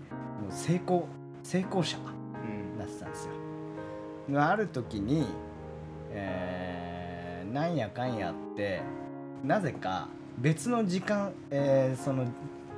[0.52, 1.08] 成功
[1.44, 3.32] 成功者うんなってたんですよ。
[4.30, 5.26] がある時に、
[6.12, 8.82] えーなんやかんやって
[9.44, 12.26] なぜか別の時間、えーその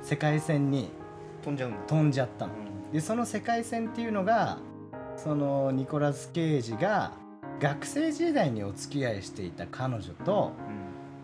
[0.02, 0.88] 世界線に
[1.44, 1.78] 飛んじゃうんだ。
[1.86, 2.52] 飛んじゃったの
[2.92, 4.58] でその世界線っていうのが
[5.16, 7.12] そのニコラス・ケイジが
[7.60, 10.52] 学生時代にお付き合いしていた彼女と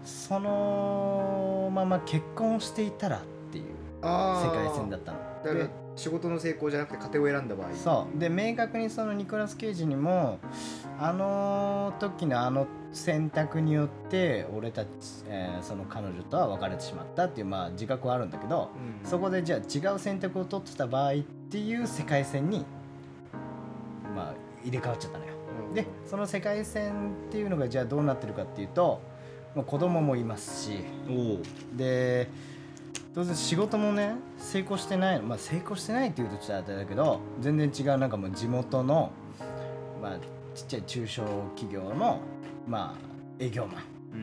[0.04, 3.20] そのまま結婚していたらっ
[3.52, 3.64] ていう
[4.02, 5.18] あ世界線だったの。
[5.98, 7.68] 仕事の成功じゃなくて家庭を選んだ場合。
[7.74, 8.18] そう。
[8.18, 10.38] で明確にそのニコラス・ケイジにも
[10.98, 14.88] あの時のあの選択によって俺たち、
[15.26, 18.70] えーその彼女とは別れてしまったっていうまあ自覚はあるんだけど
[19.02, 19.08] うん。
[19.08, 21.16] そこでじゃあ違う選択を取ってた場合っ
[21.50, 22.64] ていう世界線に
[24.14, 25.32] まあ入れ替わっちゃったのよ。
[25.74, 29.02] でその世界線っていうのがじゃあどうなってるかっていうと、
[29.54, 30.78] まあ、子供もいますし
[31.76, 32.28] で
[33.14, 39.10] 当然仕事もね成功してないまあ成功してないっていうとちょっとあれだけど全然違うなんかもう地元の
[40.00, 40.18] まあ
[40.54, 41.22] ちっちゃい中小
[41.56, 42.20] 企業の
[42.66, 43.82] まあ営業マ
[44.14, 44.20] うん。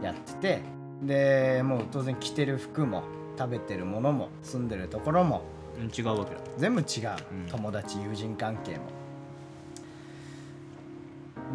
[0.00, 0.62] ンやってて
[1.02, 3.02] でもう当然着てる服も
[3.38, 5.42] 食べてるものも住んでるところも
[5.78, 6.40] うん違うわけだ。
[6.56, 6.86] 全部違う、
[7.32, 7.46] うん。
[7.50, 8.80] 友達友人関係も。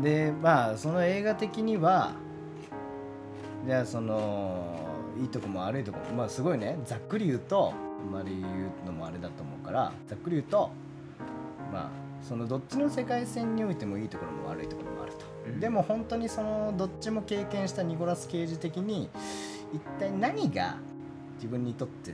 [0.04, 2.14] でまあその映画的には
[3.66, 4.85] じゃあその
[5.18, 6.78] いいとこも悪いとこもまあすごいね。
[6.86, 10.70] ざっくり言うとあんまり言うのもあれだと思うからざっくり言うと
[11.72, 11.90] まあ
[12.22, 15.60] そのどっちの世界線においてもいいところも悪いところもあると、うん。
[15.60, 19.10] でも本当にそのどっちも経験したニコラス・ケイジ的に
[19.74, 20.78] 一体何が
[21.36, 22.14] 自分にとって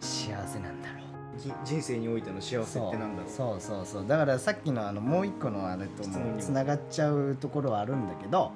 [0.00, 1.00] 幸せなんだろう。
[1.38, 3.30] じ人生においての幸せってなんだろう。
[3.30, 8.52] そうそうそうだからさっきのあのもう一個のあれともつながっちゃうところはあるんだけど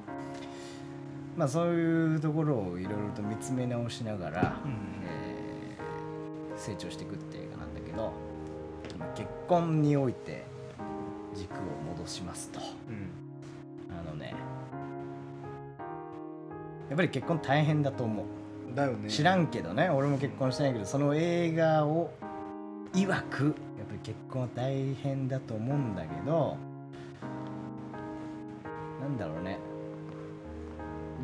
[1.37, 4.73] まあそういうところをいろいろと見つめ直しながら、うん。
[5.07, 5.55] えー
[6.57, 8.12] 成長していくって映画なんだけど
[8.97, 10.44] まあ結婚において
[11.35, 11.57] 軸を
[11.97, 12.61] 戻しますと。
[12.88, 13.11] うん。
[13.99, 14.35] あのね
[16.88, 18.27] やっぱり結婚大変だと思う。
[18.75, 19.11] だよね。
[19.11, 22.12] 知らんけどね俺も結婚してないけどその映画を
[22.92, 26.57] 曰くやっぱり結婚は大変だと思うんだけど
[29.01, 29.59] なんだろうね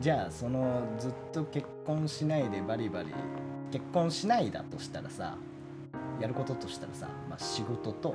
[0.01, 3.13] じゃあそのずっと結婚しないでバリバリ
[3.71, 5.37] 結婚しないだとしたらさ
[6.19, 8.15] やることとしたらさ、まあ、仕事と、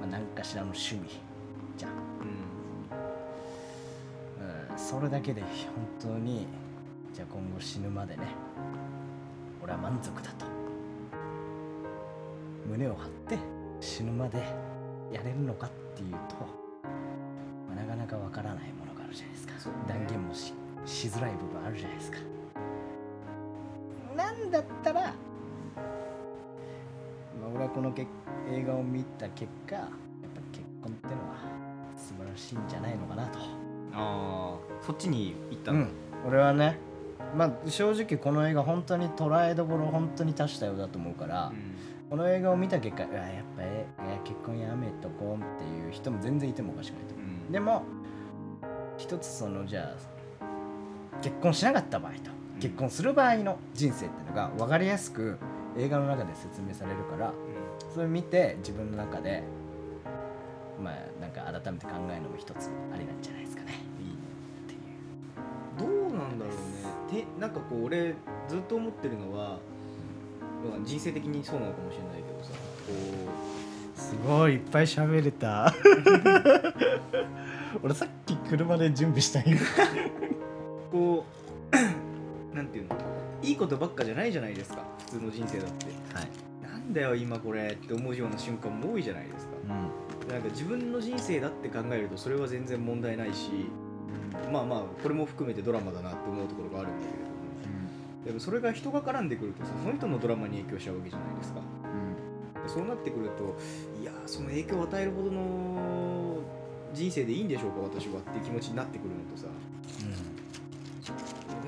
[0.00, 1.20] まあ、何かしらの趣味
[1.76, 1.90] じゃん。
[1.90, 1.96] うん。
[4.70, 4.78] うん。
[4.78, 5.50] それだけで本
[6.00, 6.46] 当に
[7.12, 8.28] じゃあ今後死ぬまでね
[9.62, 10.46] 俺は満足だと。
[12.68, 13.38] 胸を張って
[13.80, 14.38] 死ぬまで
[15.12, 16.36] やれるのかっていうと、
[17.66, 19.76] まあなかなかわからないものがあるじゃないですか、ね。
[19.88, 20.52] 断言もし
[20.86, 22.18] しづらい部分あるじゃないですか。
[24.16, 25.14] なんだったら、まあ、
[27.54, 28.06] 俺はこのけ
[28.50, 29.90] 映画を見た結果やっぱ
[30.40, 31.36] り結婚ってのは
[31.96, 33.38] 素晴らしいんじゃないのかなと。
[33.92, 35.80] ああそっちに行ったの？
[35.80, 35.88] うん、
[36.26, 36.78] 俺はね
[37.36, 41.52] まあ正直この映画本当に捉えどころ本当に多種多様だと思うから、
[42.08, 43.16] この映画を見た結果やっぱ
[43.62, 47.26] えいや結婚やめとこうっていう人も全然いてもおかしくないと思う。
[47.26, 47.52] うん。
[47.52, 47.82] でも
[48.96, 50.15] 一つそのじゃあ
[51.22, 52.18] 結婚しなかった場合と
[52.54, 52.60] うん。
[52.60, 55.38] 結婚する場合の人生っていうのが分かりやすく
[55.76, 57.32] 映画の中で説明されるから
[57.92, 59.42] それを見て自分の中で
[60.82, 63.80] まあなんか改めて考えるのも一つありなんじゃないですかね。
[63.98, 64.16] いいっ
[64.66, 64.80] ていう。
[65.78, 67.22] どうなんだろうね。
[67.22, 68.14] てなんかこう俺
[68.48, 69.58] ずっと思ってるのは
[70.68, 72.50] まあ人生的にそうなのかもしれないけどさ
[72.86, 72.92] こ
[73.94, 75.72] すごいいっぱい喋れた。
[77.82, 79.42] 俺さっき車で準備したん
[83.56, 84.82] ことばっかじゃないじゃないですか。
[85.06, 85.86] 普通の人生だって。
[86.14, 86.28] はい、
[86.62, 89.52] なんだよ今これって思うような瞬間も多いじゃないですか。
[89.64, 90.28] うん。
[90.28, 93.50] なんか自分の人生だって考えるとそれは全然問題ないし
[94.52, 97.36] まあまあこれも含めてドラマだなって思うところがあるんだけれども。
[98.26, 101.60] でもそれが人が絡んでくるとさその人のドラマに影響しちゃうわけじゃないですか。
[102.66, 103.56] でそうなってくると
[104.02, 106.38] いやーその影響を与えるほどの
[106.92, 109.46] 人生でいいんでしょうか私はっていう気持ちになってくるのとさ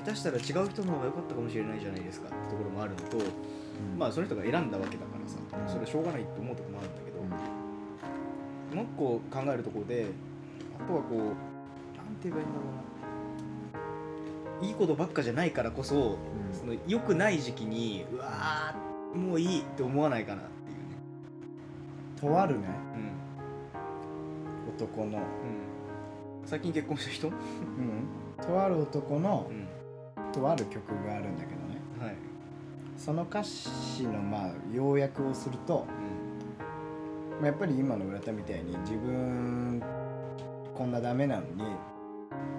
[0.05, 3.17] 下手したら違う人の方が良かったかもしれないじゃないですかってところもあるのと
[3.97, 5.69] まあその人が選んだわけだからさうん。
[5.69, 7.21] それはしょうがないって思うところもあるんだけど、
[8.75, 10.07] もう一個考えるところで
[10.79, 11.33] あとはこうなんて
[12.29, 12.73] 言えばいいんだろう
[14.61, 14.67] な。
[14.67, 16.17] いいことばっかじゃないからこそ
[16.51, 22.35] その良くない時期にうわーもういいって思わないかなっていうね。
[22.35, 22.67] とあるね。
[22.95, 24.75] うん。
[24.75, 25.23] 男の、うん。
[26.45, 27.27] 最近結婚した人？
[27.29, 27.33] うん。
[27.33, 29.49] うん、とある男の
[30.31, 31.79] とある曲があるんだけどね。
[31.99, 32.15] はい。
[32.97, 35.85] その歌詞のまあ要約をすると、
[37.39, 39.81] まあ、やっぱり今の浦田みたいに自分
[40.75, 41.63] こんなダメなのに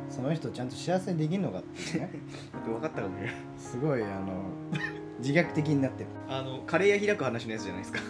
[0.08, 2.10] その人ちゃんと幸せにできるのかっていうね。
[2.66, 4.42] うん分かったかもしれないすごいあの
[5.20, 6.10] 自虐的になってる。
[6.28, 8.00] あのカレー屋開く話のやつじゃないですか？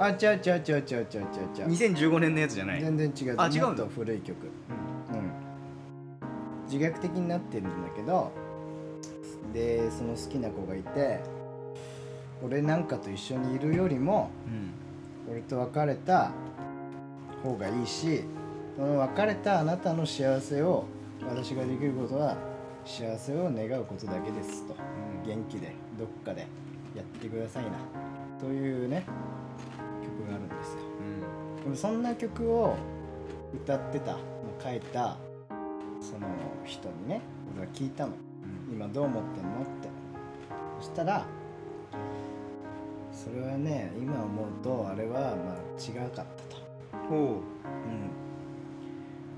[0.00, 1.48] あちゃうちゃうちゃうちゃうちゃうちゃう。
[1.54, 2.80] ちゃう2015年のやつじゃない？
[2.80, 3.34] 全然違う。
[3.36, 4.36] あ違うと古い曲。
[4.38, 4.87] うんうん
[6.70, 8.30] 自虐的になってるんだけど
[9.52, 11.20] でその好きな子がいて
[12.44, 14.72] 俺なんかと一緒にいるよりもうん。
[15.30, 16.32] 俺と別れた
[17.42, 18.24] 方がいいし
[18.76, 20.86] その別れたあなたの幸せを
[21.22, 22.36] 私ができることは
[22.86, 24.74] 幸せを願うことだけですと。
[25.26, 26.46] 元気でどっかで
[26.94, 27.72] やってくださいな。
[28.40, 29.04] というね
[30.02, 30.78] 曲があるんですよ。
[31.58, 31.64] うん。
[31.64, 32.76] でもそんな曲を
[33.52, 34.16] 歌ってた
[34.62, 35.18] 書いた
[36.08, 36.26] その
[36.64, 37.20] 人にね
[37.54, 38.12] 俺は聞いたの。
[38.12, 38.74] うん。
[38.74, 39.88] 今どう思ってんのって。
[40.80, 41.26] そしたら
[43.12, 46.62] それはね今思うとあれはまあ違うかったと、
[47.08, 47.18] ほう。
[47.18, 47.40] ん、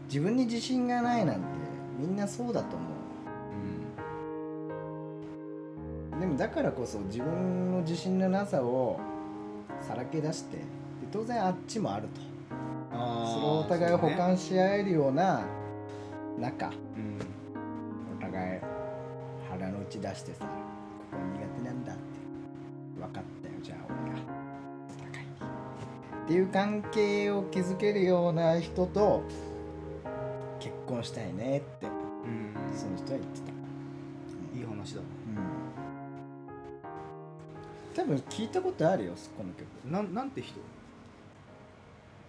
[0.07, 1.41] 自分に自信がないなんて
[1.99, 2.91] みんなそうだと思う。
[6.13, 6.19] うん。
[6.19, 9.01] うでもだからこそ自分の自信のなさを
[9.81, 10.65] さらけ出してで
[11.11, 12.21] 当然あっちもあると。
[12.93, 15.43] あそれをお互い補完し合えるような
[16.39, 17.19] 仲うん。
[18.17, 18.61] お互い
[19.51, 20.51] 腹の内出してさこ
[21.11, 22.03] こ苦手なんだって
[22.99, 24.19] 分かったよじゃあ俺が。
[24.89, 25.27] お互い。
[25.27, 25.33] に
[26.25, 29.23] っていう関係を築けるような人と
[30.61, 32.55] 結婚したいねってうん。
[32.77, 33.51] その人は言ってた、
[34.57, 35.07] いい話だうん、
[37.95, 39.67] 多分聞いたことあるよこの曲。
[39.87, 40.61] ななんて人？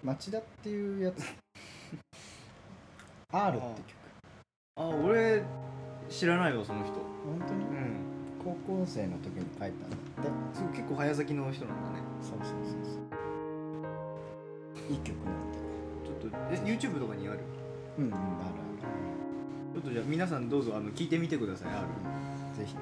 [0.04, 1.24] 町田っていうやつ
[3.32, 3.98] R って曲。
[4.78, 5.44] あ俺
[6.10, 6.94] 知らないわその人。
[6.94, 7.66] 本当に？
[7.66, 7.96] うん。
[8.44, 10.30] 高校生の時に書いたんだって。
[10.54, 12.00] そう結構早咲きの人なんだね。
[12.22, 13.02] そうそうそうそう。
[14.92, 15.58] いい曲なんで
[16.06, 17.40] ちょっとえ YouTube とかにある？
[18.00, 18.22] うんうんある
[19.74, 21.88] ちょっとじゃあ皆さんどうぞあの聞いてみてくださいある、ある
[22.58, 22.80] ぜひね。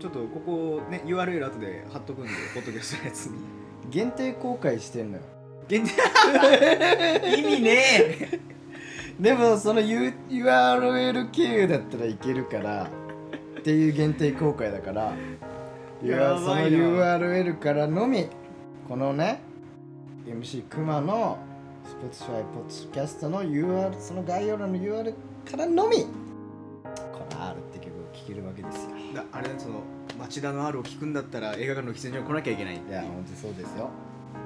[0.00, 3.38] ちょっとここね URL 後で貼っとくんで ポッドキャストのやつに。
[3.90, 5.22] 限定公開してんのよ。
[5.68, 5.92] 限定？
[7.38, 8.40] 意味ね
[9.20, 12.84] でもその U- URL 経由だったらいけるから
[13.58, 15.12] っていう限定公開だから
[16.02, 18.28] いややその URL からのみ
[18.88, 19.40] このね
[20.26, 21.38] MC クマの
[21.84, 25.14] Spotify ポッドキャストの URL その概要欄の URL
[25.50, 26.06] からのみこ
[27.36, 28.90] の R って曲を聴けるわけですよ。
[29.14, 29.80] だあれその
[30.18, 33.90] 町田の R を聞くんだったら映画館の喫煙所に来なきゃいけないいや本当にそうですよ。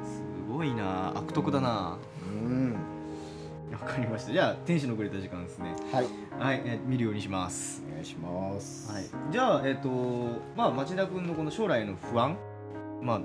[0.04, 1.96] すごいな悪徳だな。
[2.44, 2.76] うん
[3.80, 4.32] わかりました。
[4.32, 5.74] じゃあ天使のくれた時間ですね。
[5.92, 6.06] はい。
[6.38, 7.82] はい、え見るようにします。
[7.88, 8.92] お願いします。
[8.92, 9.88] はい、じゃあえっ、と
[10.56, 12.36] まあ町田君のこの将来の不安。
[13.02, 13.20] まあ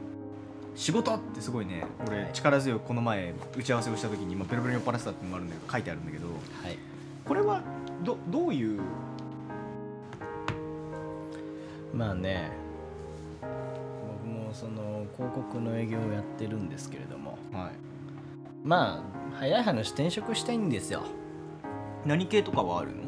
[0.76, 2.30] 仕事ってすごいね俺はい。
[2.34, 6.34] 力強くこの前打ち合わせをした時に、まあ、ベロベロに酔っ払ってたってのもあるんだけど書いてあるんだけどは
[6.70, 6.78] い。
[7.26, 7.62] これは
[8.04, 8.82] どどういう？
[11.94, 12.52] まあね
[13.42, 17.38] 僕もその広告の営業をやってるんですけれども。
[17.52, 17.72] はい
[18.64, 21.04] まあ早い話転職したいんですよ。
[22.06, 23.04] 何系とかはあるの？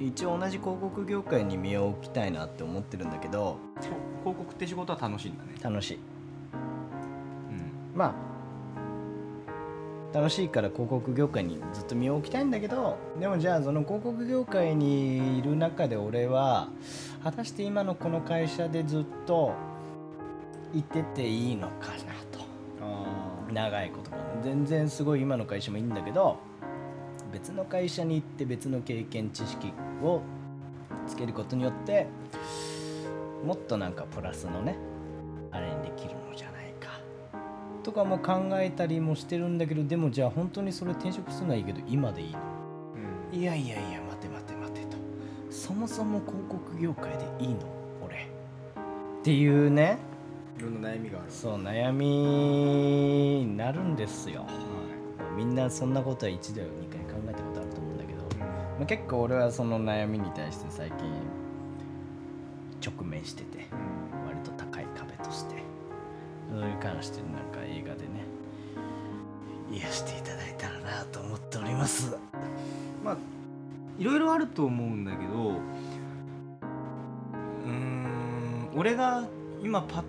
[0.00, 3.58] 一応同じ広告業界に身を置きたいなって思ってるんだけど。
[4.22, 5.50] 広告って仕事は楽しいんだね。
[5.62, 5.98] 楽しい。
[6.54, 6.56] う
[7.54, 7.98] ん。
[7.98, 8.34] まあ
[10.16, 16.68] 楽しいから広告業界にずっと身を置きたいんだけどでもじゃあその広告業界にいる中で俺は
[17.24, 19.52] 果たして今のこの会社でずっと
[20.72, 22.13] いてていいのかな？
[23.54, 26.38] 長いことか全然すごい今の会社もいいんだけど
[27.32, 30.20] 別の会社に行って別の経験知識を
[31.06, 32.06] つけることによって
[33.44, 34.76] もっとなんかプラスのね
[35.50, 36.98] あれにできるのじゃないか。
[37.82, 42.38] とかも考えたりもしてるんだけどでもじゃあ本当にそれ転職するのはいいけど今でいいの？
[43.32, 43.38] うん。
[43.38, 44.96] いやいやいや待て待て待てと。
[45.50, 47.60] そもそも広告業界でいいの？
[48.04, 48.16] 俺。
[48.16, 49.98] っていうね
[50.58, 54.46] いろんな悩みがあるそう悩みになるんですよ。
[55.36, 58.46] みんなそんなことは一度や二回考えたことあると思うんだけど、ま
[58.82, 61.12] あ、結構俺はその悩みに対して最近
[62.80, 63.66] 直面してて
[64.26, 65.56] 割と高い壁として
[66.52, 68.24] それに関してなんか映画でね
[69.72, 72.16] 癒していただいたらなと思っております。
[73.02, 73.16] まあ
[73.98, 79.26] いろいろあると思うんだけどうーん俺が
[79.62, 80.02] 今パッ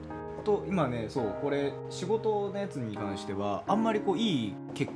[0.45, 4.91] と今ねそうこれ仕事のやつに関してはあんまりこういい結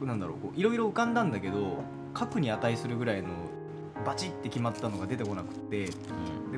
[0.00, 1.82] なんだろうこういろいろ浮かんだんだけど
[2.14, 3.28] 核に値するぐらいの
[4.06, 5.92] バチって決まったのが出てこなくってで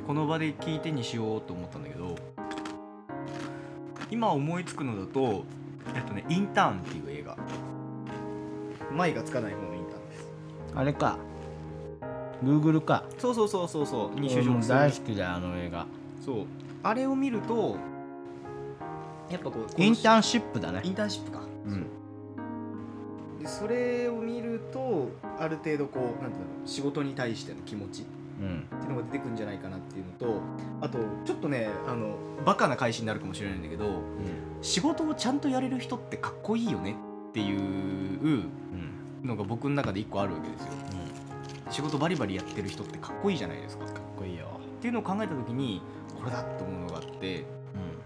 [0.06, 2.14] この場で聞いてにしようと思ったんだけど
[4.10, 5.44] 今思いつくのだと
[5.94, 7.36] えっとね「インターン」っていう映画。
[8.94, 10.28] 前がつかない方のインターンです。
[10.74, 11.18] あれか。
[12.42, 13.04] Google か。
[13.18, 14.20] そうそうそうそうそう。
[14.20, 14.78] に就俺も職する。
[14.78, 15.86] 大好きだよあの映画。
[16.24, 16.44] そう。
[16.82, 17.76] あれを見ると
[19.30, 20.80] やっぱこうインターンシップだね。
[20.84, 21.86] インターンシップか、うん。
[23.40, 25.08] でそれを見ると
[25.38, 28.04] ある程度こうなんていうの仕事に対しての気持ちっ
[28.40, 28.66] うん。
[28.80, 30.40] ていうのが出てくるんじゃないかなっていうのと
[30.80, 33.84] あとちょっとねあのバカな返しになるかもしれないんだけど
[34.62, 36.96] 仕事をちゃんとやれる人ってかっこいいよね
[37.30, 38.48] っていううん。
[39.24, 40.68] のが僕の中で一個あるわけですよ。
[41.70, 43.86] 仕事バリバリやってる人ってかっこいいじゃないですか。
[43.86, 44.46] かっこいいよ。
[44.78, 45.80] っていうのを考えた時に
[46.18, 47.44] これだと思うのがあって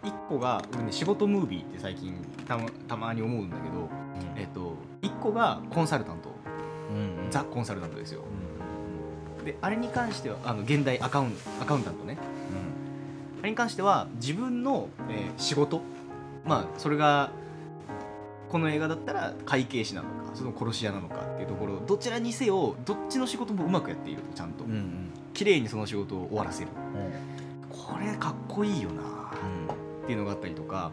[0.09, 2.15] う一個が、俺ね、仕事ムービーって最近
[2.47, 3.89] たまたまに思うんだけど、ん。
[4.37, 6.31] えっと、一個がコンサルタント、
[6.91, 7.31] うんうん。
[7.31, 8.23] ザ・コンサルタントですよ。
[8.23, 8.59] うん
[9.45, 12.19] であれに関してはあの現代アカウンアカウンタントね。
[13.41, 15.81] あれに関しては自分の、えー仕事
[16.45, 17.31] まあそれが
[18.51, 25.11] この映画だったら会計士なのかその殺し屋なのかっていうところどちらにせよどっちの仕事もうまくやっているとちゃんと、うんうん。
[25.35, 26.69] 綺麗にその仕事を終わらせる。
[26.95, 27.79] うん。
[27.79, 29.03] これかっこいいよな
[30.09, 30.91] っていうのがあったりとか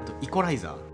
[0.00, 0.92] あとイコライザー。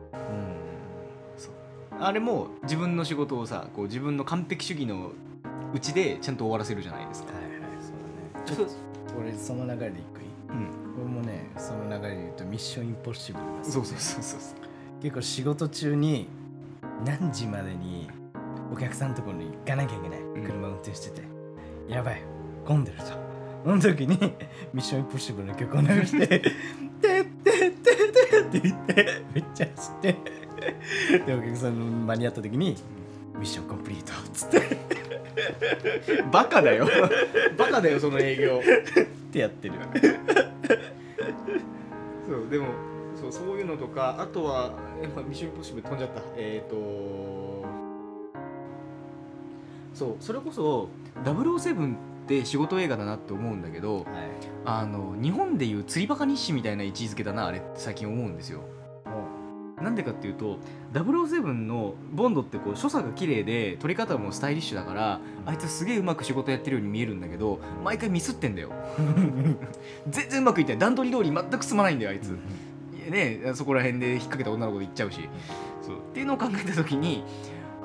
[2.00, 5.10] あれも自分の仕事をさこう自分の完璧主義の
[5.74, 7.32] うちでちゃんと終わらせるじゃないですか。
[7.34, 7.52] はいはい
[7.82, 8.68] そうだね。
[8.68, 8.76] そ
[9.16, 10.20] う俺その流れでいく？
[10.20, 14.40] いうん、俺もねその流れで言うとミッションインポッシブルそうそうそうそう
[15.02, 16.28] 結構仕事中に
[17.04, 18.08] 何時までに
[18.72, 20.44] お客さんのところに行かなきゃいけない、ん。
[20.46, 21.22] 車運転してて。
[21.88, 22.22] やばい
[22.64, 23.04] 混んでると。
[23.64, 24.16] その時に
[24.72, 26.42] ミッションインポッシブルの曲を流して
[27.44, 30.16] 「てってってって」言ってめっちゃ走って
[31.26, 32.76] でお客さんの間に合った時に
[33.38, 34.78] 「ミッションコンプリート」っつって。
[36.32, 36.88] バカだよ。
[37.56, 38.60] バカだよその営業。
[38.60, 39.74] ってやってる。
[42.28, 42.66] そうでも
[43.14, 46.22] そうそういうのとかあとはミッションインポッシブル飛んじゃった。
[46.36, 46.76] えっ、と
[49.94, 50.88] そうそれこそ
[51.24, 51.96] 007っ
[52.28, 54.04] て仕事映画だなって思うんだけどはい。
[54.64, 58.60] あの日本でいう釣りバカ日誌みたいな位置づけだなあれって最近思うんですよ。
[59.82, 60.58] なんでかっていうと
[60.92, 68.72] 007のボンドってこう所作が綺麗で撮り方もスタイリッシュだからあいつすげえうまく仕事やってるように見えるんだけど毎回ミスってんだよ。
[70.08, 72.36] 全然うまくいってない段取り通り全く進まないんだよあいつ。
[73.08, 75.28] ねそこら辺で引っ掛けた女の子と行っちゃうし。
[75.80, 75.96] そう。
[75.96, 77.22] っていうのを考えた時に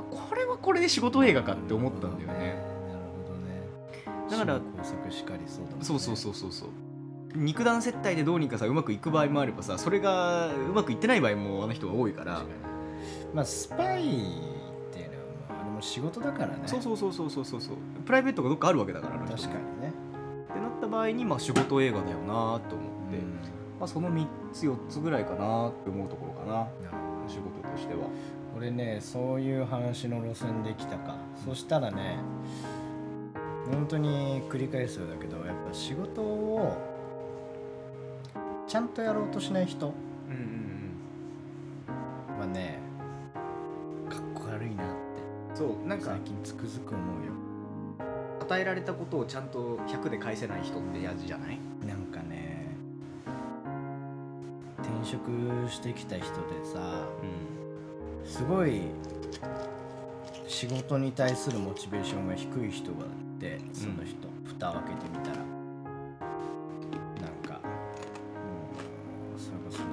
[0.09, 2.72] これはこれで仕事映画かって思ったんだよね
[4.39, 5.85] だから工作しかりそうだもんね。
[5.85, 6.69] そうそうそうそうそう。
[7.35, 12.43] 肉弾接待でどうにかさうまくいく場合もあればさそれがうまくいってない場合もあの人は多いから。
[13.33, 14.03] まあスパイっ
[14.93, 16.63] ていうのはもうあれも仕事だからね。
[16.65, 17.61] そうそうそうそうそうそう。
[17.61, 17.75] そう
[18.05, 19.93] プライベートがどっかあるわけだから確かにね。
[20.49, 23.17] ってなった場合にまあ仕事映画だよなと思って、
[23.79, 26.61] まあ、その3つ4つぐらいかなって思うところかな。
[26.61, 28.07] うん仕事としては。
[28.55, 31.15] 俺ねそういう話の路線できたか。
[31.45, 32.17] そしたらね
[33.71, 36.77] 本当に繰り返すようだけどやっぱ仕事を
[38.67, 39.87] ちゃんとやろうとしない人。
[39.87, 39.91] う
[40.31, 40.37] んう
[42.37, 42.79] んはね
[44.09, 46.05] かっこ悪いなっうんそうなんか。
[46.05, 47.31] て最近つくづく思うよ。
[48.41, 51.59] 与えられたことをちゃんと100で返せない人ってやじじゃない？
[51.87, 52.75] なんかね
[54.79, 55.29] 転職
[55.69, 56.31] してきた人で
[56.65, 57.25] さう
[58.25, 58.29] ん。
[58.29, 58.81] すごい
[60.47, 63.05] 仕事に対するモチベーションが低い人が
[63.43, 65.37] いてその人、蓋を開けてみたら。
[65.37, 69.87] なんかうんそれこそ何？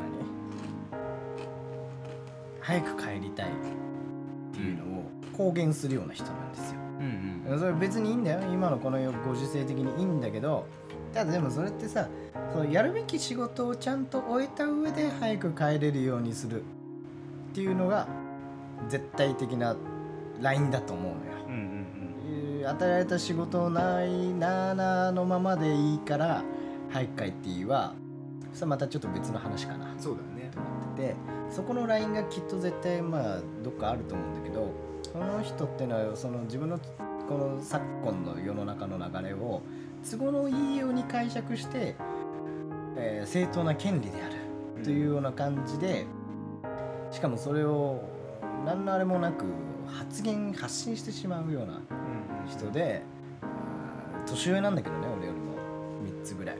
[2.60, 3.50] 早く帰りたいっ
[4.52, 6.80] ていうのを公言するような人なんですよ。
[7.00, 7.58] うんうん。
[7.58, 8.40] それ別にいいんだよ。
[8.52, 10.66] 今のこのご時世的にいいんだけど
[11.12, 12.08] ただでもそれってさ
[12.52, 16.64] そうやるべき仕事をちゃんと終えた上で早く帰れるようにするっ
[17.54, 18.06] ていうのが
[18.88, 19.76] 絶対的な
[20.40, 21.39] ラインだと思うのよ。
[22.66, 26.42] 与えられた仕事をないなあなあのままでいいから
[26.90, 27.94] 早く帰っていいは
[28.52, 29.92] それはまたちょっと別の話かな。
[29.92, 30.50] うんそうだよね。
[30.52, 31.16] と思ってて
[31.48, 34.72] そこのラインがきっと絶対まあどっかあると思うんだけど
[35.12, 36.78] その人っていうのはその自分の
[37.28, 39.62] この昨今の世の中の流れを
[40.08, 41.94] 都合のいいように解釈して、
[42.96, 46.06] えー正当な権利であるというような感じで、
[47.10, 48.02] しかもそれを
[48.64, 49.44] 何のあれもなく
[49.86, 51.99] 発言発信してしまうようなうん
[52.50, 53.02] 人で、
[54.26, 55.50] 年上なんだけどね俺よりも。
[56.20, 56.56] 3つぐらい。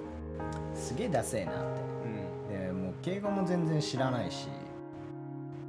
[0.74, 1.60] すげえダセえなって。
[2.50, 2.66] うん。
[2.66, 4.48] でもう敬語も全然知らないし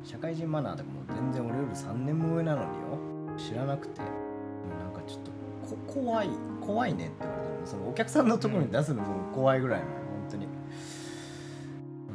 [0.03, 3.37] 社会人マナーでも全然俺より3年も上なのによ。
[3.37, 4.01] 知らなくて。
[4.01, 5.31] もうなんかちょっと
[5.75, 10.47] こ怖い怖いねって言われてるそのお客さんのところに出すのも怖いぐらいなのよ本当に。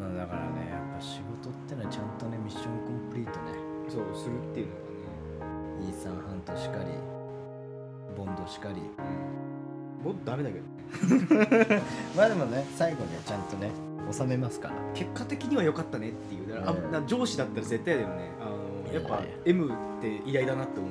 [0.00, 3.52] うんだからねやっぱ仕事ってのはちゃんとねミッションコンプリートね。
[3.88, 4.86] そうするっていうのがね。
[5.88, 7.15] イーサン・ハントしかり
[8.16, 8.74] ボンドしかり。
[8.74, 9.36] うん
[10.06, 10.64] もっとダメだけど。
[10.64, 11.82] ね
[12.16, 13.70] まあでもね最後にはちゃんとね
[14.12, 14.74] 収めますから。
[14.94, 16.54] 結果的には良かったねっていう。
[16.54, 16.60] だ
[17.00, 18.30] か上司だったら絶対だよね。
[18.40, 18.44] あ
[18.88, 19.24] のやっぱいや。
[19.24, 20.90] いや M って偉大だなって思う。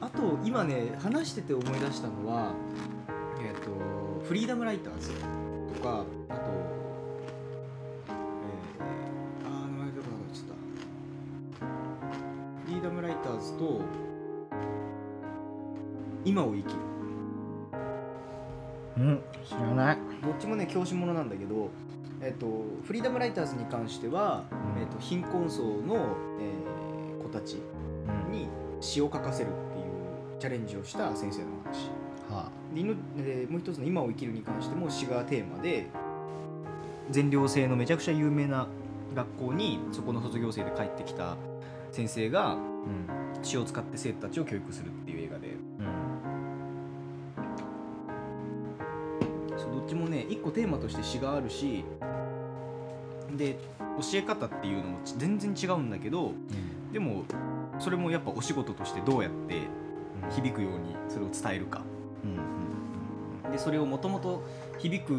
[0.00, 2.54] あと今ね話してて思い出したのは
[3.40, 3.70] えっ、と
[4.26, 6.40] フリーダムライターズとかあと
[8.08, 10.46] えー、あー名前が出なくなっちゃっ
[11.58, 11.66] た。
[12.66, 13.80] フリーダムライターズと
[16.24, 16.80] 今を生きる。
[18.98, 19.98] うん知らない。
[20.22, 21.70] どっちもね教師ものなんだけど、
[22.20, 22.46] えっと
[22.84, 24.44] フリーダムライターズに関しては、
[24.76, 24.82] うん。
[24.82, 27.54] えっと貧困層の、えー子たち
[28.30, 28.48] に
[28.80, 31.90] 詩を書かせるっていうチャレンジをした先生の話。
[32.28, 35.86] はでいのでもう一つの「今を生きる」に関しても詩がテーマで
[37.10, 38.66] 全寮制のめちゃくちゃ有名な
[39.14, 41.36] 学校にそこの卒業生で帰ってきた
[41.90, 42.64] 先生があうん。
[43.42, 45.48] 詩を使って生徒たちを教育するっていう映画で
[49.92, 51.84] ちもね一個テーマとして詩があるし
[53.36, 56.32] で教え方っていうのもち全然違うんだけど
[56.92, 57.24] でも
[57.78, 59.60] それもやっぱお仕事としてどうやって
[60.30, 61.82] 響くようにそれを伝えるか。
[62.24, 64.42] うんでそれをもともと
[64.78, 65.12] 響く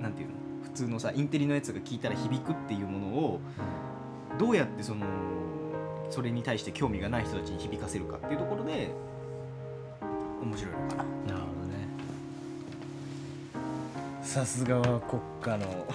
[0.00, 0.34] なんていうの？
[0.62, 3.40] 普通のさインテリのやつが聞いたら響くっていうものを
[4.38, 5.04] どうやってその
[6.08, 8.90] それに対して興味がない人たちに響かせるかっていうところで
[10.42, 11.04] 面白いのかな。
[11.04, 11.52] なるほど。
[11.52, 11.57] ね
[14.28, 15.86] さすがは国家の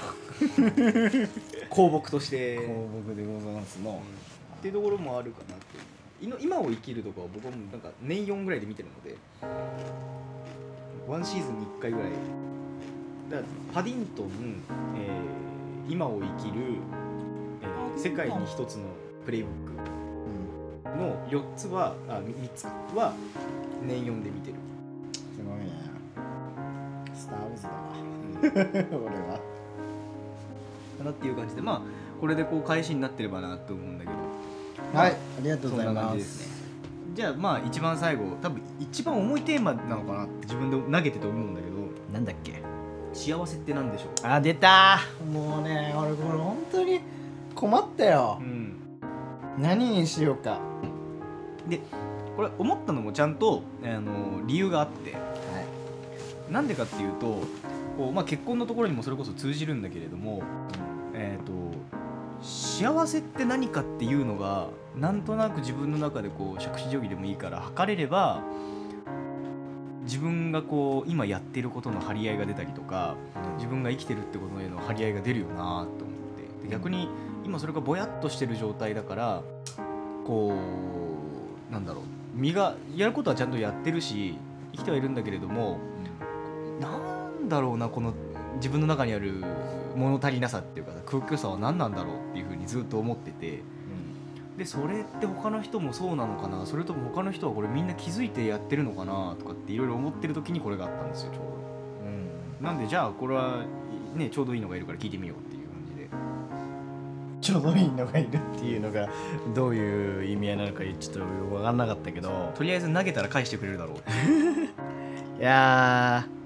[1.69, 2.57] 公木として。
[2.57, 4.01] 公木でございますの。
[4.57, 9.15] っていうところもあるかなって今を生きるとかは僕はもうなんか年4ぐらいで見てるので。
[11.07, 12.09] ワンシーズンに1回ぐらい。
[13.29, 14.27] だからパディントン、
[14.97, 16.77] えー今を生きる、
[17.61, 18.85] えー世界に一つの
[19.25, 22.65] プレイブックの4つはあ3つ
[22.95, 23.13] は
[23.83, 24.55] 年読んで見てる
[28.51, 29.39] 俺は。
[30.97, 31.81] かなっていう感じでまあ
[32.19, 34.97] これでこう返しになってればなと思うんだけど。
[34.97, 36.53] はいありがとうございそんなま感じですすね。
[37.15, 41.73] じゃあまあ一番最後多分一番重いテーマなのかなって自分で投げてて思うんだけど。
[42.13, 42.61] なんだっけ？
[43.11, 44.27] 幸せって何でしょう？
[44.27, 44.99] あ出た。
[45.31, 46.99] もうね俺これ本当に
[47.55, 48.37] 困ったよ。
[48.39, 48.75] うん。
[49.57, 50.59] 何にしようか。
[51.67, 51.79] で
[52.35, 55.13] これ思ったのもちゃんとあの理由があって。
[55.13, 56.53] はい。
[56.53, 57.41] なんでかっていうと
[57.97, 60.41] こう、まあ、結婚のところにもそれこそ通じるんだけれども、
[61.13, 61.53] えー、と
[62.41, 68.43] 幸せって何かっていうのがなんとなく自分の中でこう杓子定規でもいいから測れれば
[70.03, 73.15] 自分がこう今やってることの張り合いが出たりとか
[73.55, 75.87] 自分が生きてるってことへの張り合いが出るよなと思っ
[76.63, 76.69] て。
[76.69, 77.09] 逆に
[77.45, 79.43] 今それがぼやっとしてる状態だから
[80.25, 80.53] こ
[81.69, 82.03] うなんだろう。
[82.35, 84.37] 身がやることはちゃんとやってるし
[84.71, 85.77] 生きてはいるんだけれども
[87.43, 88.13] なんだろうなこの
[88.55, 89.43] 自分の中にある
[89.97, 93.61] 物足りなさっていうか空虚さは何なんだろうっていうふうにずっと思ってて。
[94.57, 96.67] でそれって他の人もそうなのかな？
[96.67, 101.43] それとも他の人はこれみんな気づいてやってるのかなとかっていろいろ思ってる時にこれがあったんですよちょう
[102.05, 102.29] うん。
[102.61, 103.65] どなんでじゃあこれは
[104.13, 106.07] ねちょうどいいのがいるから聞いてみようっていう感じで
[107.41, 109.09] ちょうどいいのがいるっていうのが
[109.55, 111.19] どういう意味合いなのかちょっと
[111.55, 112.51] 分かんなかったけど。
[112.53, 113.97] とりあえず投げたら返してくれるだろう。
[115.41, 116.42] いやー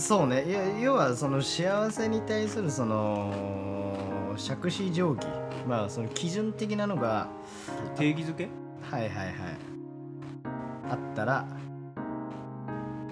[0.00, 0.44] そうね。
[0.48, 5.26] いや要はその幸せに対するその杓子定規。
[5.68, 7.28] まあその基準的なのが
[7.96, 8.48] 定義づけ？
[8.90, 9.36] はいはいはい。
[10.90, 11.46] あったら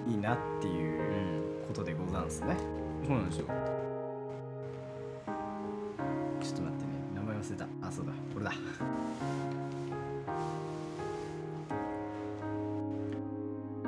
[0.09, 2.57] いいなっていうことでござんすね。
[3.07, 3.47] そうなんですよ。
[6.41, 6.89] ちょっと待ってね。
[7.15, 7.67] 名前忘れた。
[7.87, 8.13] あそうだ。
[8.33, 8.53] これだ。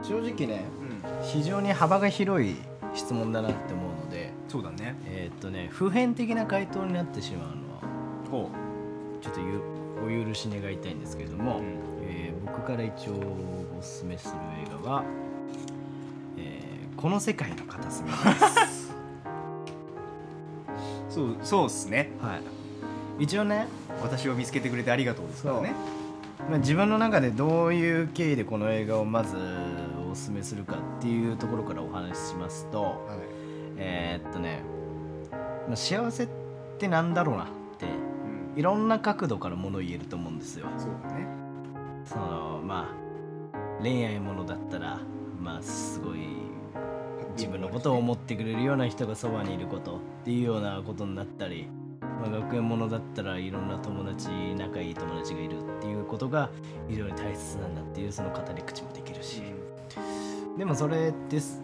[0.02, 1.24] 正直ねうん。
[1.24, 2.56] 非常に幅が広い
[2.94, 4.96] 質問だなって思うのでそうだね。
[5.06, 7.80] えーっとね普遍的な回答になってしまうのは
[8.30, 8.50] ほ
[9.20, 9.60] ちょっとゆ
[10.22, 11.64] お許し願いたいんですけれども、うん。
[12.02, 13.12] えー僕から一応
[13.78, 14.34] おすすめする
[14.66, 15.04] 映画は、
[16.36, 18.90] えーこの世界の片隅です。
[21.08, 22.10] そうそうっすね。
[22.20, 23.24] はい。
[23.24, 23.66] 一応ね、
[24.02, 25.74] 私を見つけてくれてありがとうですからね。
[26.48, 29.36] まあ、自分の中でどういう経緯でこの映画をまず
[30.10, 33.18] おすすめするかっていうところからお話ししますとはい。
[33.76, 34.62] えーっとね、
[35.66, 36.28] まあ、幸せっ
[36.78, 37.46] てなんだろうなっ
[37.78, 38.58] てうん。
[38.58, 40.66] いろんな角度からものを言えると思うんですよ。
[40.76, 41.26] そうだね。
[42.04, 45.00] そのまあ恋愛ものだったら
[45.40, 46.18] まあすごい
[47.36, 51.68] 自分のことを思ってくれるような人がそばにいることっていうようなことになったり、
[52.00, 56.50] まあ、学園ものだったらいろんな友達仲いい友達がいるっていうことが
[56.88, 59.42] 非常に大切なんだっていうその語り口もできるし
[60.60, 61.58] でもそれです。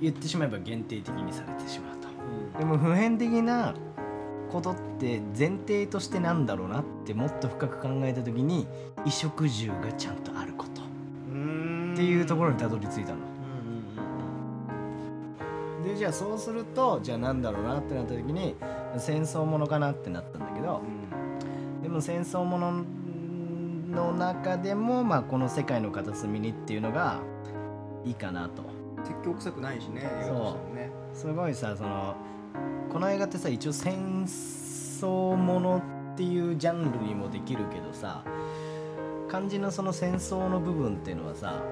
[0.00, 2.58] 言ってしまえば限定的にされてしまうと。
[2.58, 3.76] でも普遍的な
[4.50, 8.66] ことって前提としてなんだろうなってもっと深く考えた時に
[8.96, 10.82] 衣食住がちゃんとあること。
[11.32, 11.92] うん。
[11.94, 13.18] っていうところにたどり着いたの。
[15.84, 18.56] でじゃあそうするとじゃあなんだろうなってなった時に
[18.96, 20.82] 戦争ものかなってなったんだけど。
[21.84, 22.84] でも戦争もの
[23.94, 27.20] の中でも、まあ、この世界の片隅にっていうのが
[28.08, 28.62] いいかなと。
[29.04, 30.90] 説教臭くないしね映画としてもね。
[31.14, 32.16] すごいさその
[32.90, 35.82] この映画ってさ一応戦争もの
[36.14, 38.24] っていうジャンルにもできるけどさ
[39.28, 41.62] 肝心のその戦争の部分っていうのはさ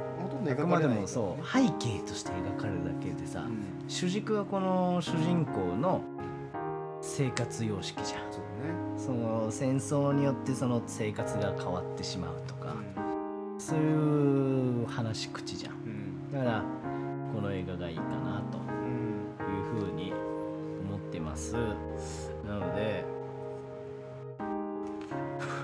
[0.49, 3.89] あくまでもそう背景として描かれるだけでさ、うん。
[3.89, 6.03] 主軸はこの主人公の
[7.01, 8.32] 生活様式じゃん。
[8.32, 8.43] そう
[8.97, 12.80] その戦争によってその生活が変わってしまうとか、だね
[13.59, 15.72] そういう話口じゃん。
[15.72, 15.95] うん
[16.33, 16.64] だから
[17.35, 18.59] この映画がいいかなと。
[18.59, 18.66] うん
[19.47, 20.12] いうふうに
[20.89, 21.55] 思ってます。
[21.55, 23.05] なので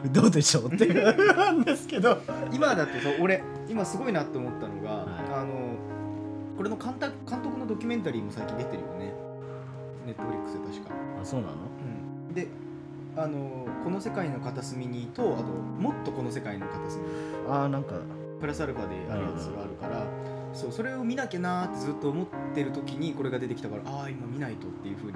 [0.12, 2.18] どうでしょうっていうなんですけど。
[2.52, 5.06] 今だってさ俺今すごいなって思ったのが、はい。
[5.34, 5.76] あの
[6.56, 9.12] これの監督監督のドキュメンタリーも最近出てるよね。
[10.06, 11.54] ネットフリックスで確か、あそうなの？
[12.34, 12.48] で
[13.16, 17.04] あのこの世界の片隅にとあともっとこの世界の片隅
[17.48, 17.94] あなんか
[18.40, 20.04] プラスアルファであるやつがあるから、
[20.54, 25.14] そうそれを見なきゃなーってずっと思ってる時にこれが出てきたからああ今見ないとっていうふうに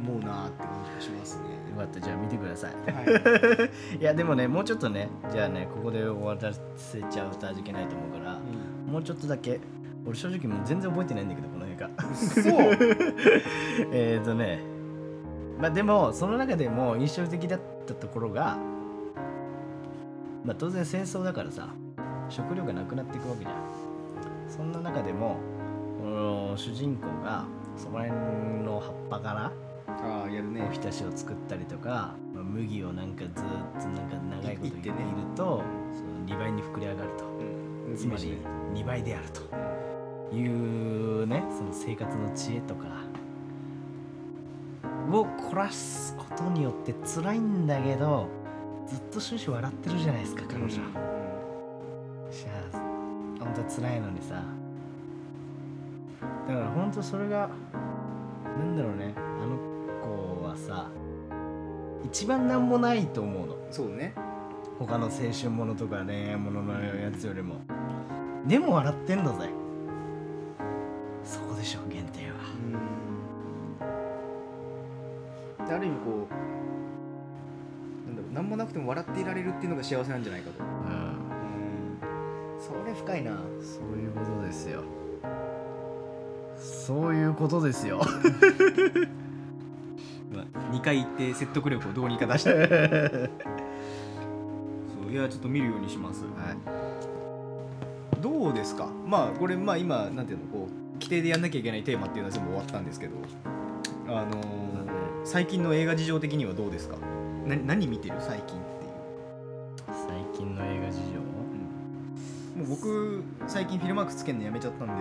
[0.00, 1.42] 思うなーって感じがしますね。
[1.70, 2.00] よかった。
[2.00, 2.72] じゃあ見てください。
[2.90, 8.38] はい、 いやでもねもうちょっとねじゃあねここで終わらせちゃうと味気ないと思うから
[8.90, 9.60] もうちょっとだけ
[10.06, 11.90] 俺正直もう全然覚えてないんだけどこの映画。
[12.14, 12.78] そう
[13.92, 14.60] えっとね
[15.60, 18.56] まあでもその中でも印象的だったところが
[20.44, 21.68] まあ当然戦争だからさ
[22.30, 23.69] 食料がなくなっていくわけじゃん
[24.50, 25.36] そんな中でも
[26.56, 27.46] 主人公が
[27.76, 29.52] そこら辺の葉っぱから
[29.86, 30.66] ああやるね。
[30.68, 34.96] おひたしを作ったりとか、まあ、麦をなんかずーっとなんか長いこといっている
[35.34, 37.24] と、その2倍に膨れ上がると。
[37.88, 37.96] うん。
[37.96, 38.38] つまり
[38.74, 39.80] 2倍であると。
[40.32, 42.86] いうねその生活の知恵とか
[45.12, 48.28] を凝らすことによって辛いんだけど
[48.86, 51.19] ずっと終始笑ってるじゃないですか彼女、しゃあ
[53.50, 54.44] 本当は辛いのにさ。
[56.46, 57.50] だから本当それが
[58.44, 59.12] なんだろうね。
[59.16, 59.56] あの
[60.00, 60.88] 子はさ
[62.04, 63.56] 一番なんもないと思うの。
[63.72, 64.14] そうね。
[64.78, 67.56] 他の青春ものとか恋愛もののやつよりも。
[68.46, 69.48] でも笑ってんだぜ。
[71.24, 72.38] そこでしょ原点は。
[75.66, 80.62] である意味こうなんだろう何もなくても笑っていられるっていうのが幸せなんじゃないかと。
[80.62, 81.09] うん
[82.78, 83.32] それ深いな。
[83.60, 84.82] そういうことですよ。
[86.58, 88.00] そういうことですよ。
[90.72, 92.50] 2回言って説得力をどうにか出して
[95.02, 96.24] そういやちょっと見るようにします。
[98.20, 98.88] どうですか？
[99.06, 103.12] まあこれまあ今なんていうのこう規定でやんなきゃいけないテーマっていうのは全部終わったんですけど
[104.08, 104.40] あのー
[105.24, 106.96] 最近の映画事情的にはどうですか？
[107.46, 108.14] な何見てる？
[108.20, 108.58] 最近
[112.70, 115.00] 僕最近フィルマークスつけるのやめちゃったんでうん。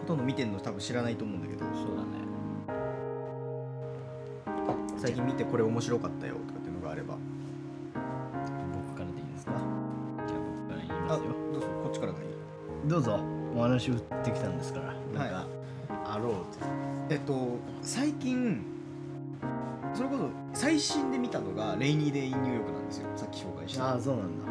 [0.00, 1.60] ほとんど見てんの多分知らないと思うんだけど。
[1.60, 2.08] そうだね。
[4.98, 7.16] 最近見てこれ面白かったよとかっていうのがあれば。
[7.94, 9.52] 僕からでいいですか？
[10.26, 11.30] じゃあ僕から言いあますよ。
[11.52, 11.66] どうぞ。
[11.84, 12.26] こっちからがいい。
[12.88, 13.20] どうぞ。
[13.54, 14.92] お話振ってきたんですから。
[15.14, 15.46] なんか、
[16.04, 18.60] あろうとえっと最近
[19.94, 23.08] それこそ最新で見たのが「レイニー・デイ・ニューヨーク」なんですよ。
[23.14, 23.92] さっき紹介した。
[23.92, 24.46] ああそうなんだ。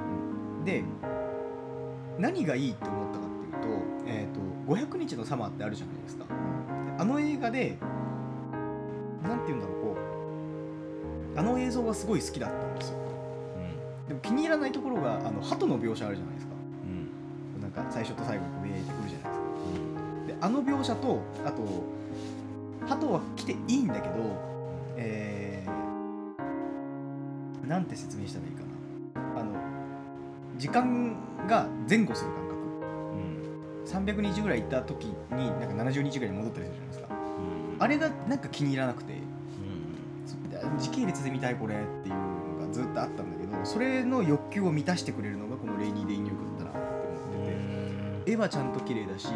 [0.63, 0.83] で
[2.19, 4.41] 何がいいって思ったかっていうと,、えー、と
[4.73, 6.25] 500日のサマーってあるじゃないですか。
[6.97, 7.77] あの映画で
[9.23, 9.97] なんて言うんだろうこ
[11.35, 12.97] うあの映像がすごい好きだったんですよ。
[14.07, 16.53] でも気に入らないところがあの鳩の描写あるじゃないですか。
[16.83, 17.55] うん。
[17.55, 20.27] うんなんか最初と最後に見えてくるじゃないですか。
[20.27, 21.83] であの描写とあと
[22.87, 24.55] 鳩は来ていいんだけど
[24.97, 28.61] えー、なんて説明したらいいか
[30.57, 31.15] 時間
[31.47, 32.55] が前後する感覚。
[33.15, 34.05] うん。
[34.05, 35.15] 300日ぐらい行った時に
[35.59, 37.07] なんか70日ぐらいに戻ったりするじゃないですか。
[37.09, 37.83] うん。
[37.83, 39.13] あれがなんか気に入らなくて。
[39.13, 40.79] うん。
[40.79, 47.51] 時系列で見たいこれっていうのがずっとあったんだけどそれの欲求を満たしてくれるのがこの「レイニー・デイ・ニューク」だったなって思って
[48.25, 48.31] て。
[48.31, 49.27] 絵はちゃんと綺麗だし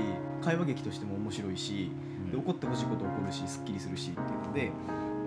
[0.42, 1.92] 会話劇としても面白いし
[2.32, 4.72] で怒ってほしいこと起こるしすっきりするしっていうので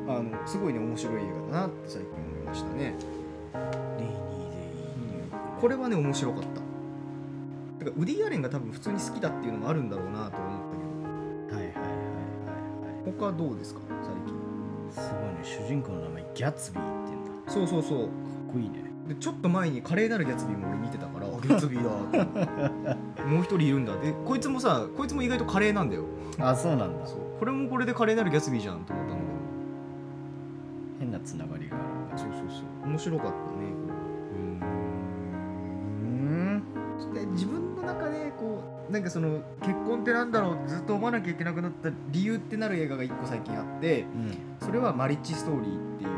[0.08, 2.94] あのすごいね面白い映画だなって最近思いましたね
[5.62, 6.48] これはね面白かった。
[6.48, 11.92] だからウディ・アレンが多分普通に好きだっていうのもあるんだろうなとは思ったはいはいはいはいは
[13.02, 13.04] い。
[13.04, 13.80] けど他どうですか？
[14.02, 14.34] 最近。
[14.90, 17.30] すごいね主人公の名前ギャツビーって言うんだ。
[17.46, 18.06] かそうそうそう。
[18.06, 18.08] っ
[18.52, 18.82] こいいね。
[19.08, 21.90] でちょっと前に華麗なるギャツビーも俺見てたからあギャツビーだ
[23.24, 23.96] もう一人いるんだ。
[23.96, 26.06] でこいつもさこいつも意外と華麗なんだよ。
[26.40, 27.06] あそうなんだ。
[27.06, 27.18] そう。
[27.38, 29.24] これもこれで華麗なるギャツビーじゃんと思ったんだ
[30.98, 31.80] 変なつながりがあ
[32.12, 32.18] る。
[32.18, 32.88] そうそうそう。
[32.88, 33.51] 面白かった
[38.92, 44.38] なんかその結婚ってなんだろうずっと思わなきゃいけなくなった理由ってなる映画が一個最近あってうん。
[44.60, 46.10] それは「マリッジストーリー」っていう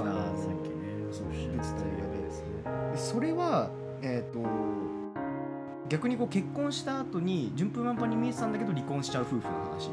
[0.00, 0.74] あのあさっきね
[1.10, 2.48] そうた映画ですね。
[2.92, 2.98] で。
[2.98, 3.70] それは
[4.00, 4.40] えっ、と
[5.90, 9.90] 逆にこう結婚した後に順風満帆に見えてたんだけど離婚しちゃう夫婦の話。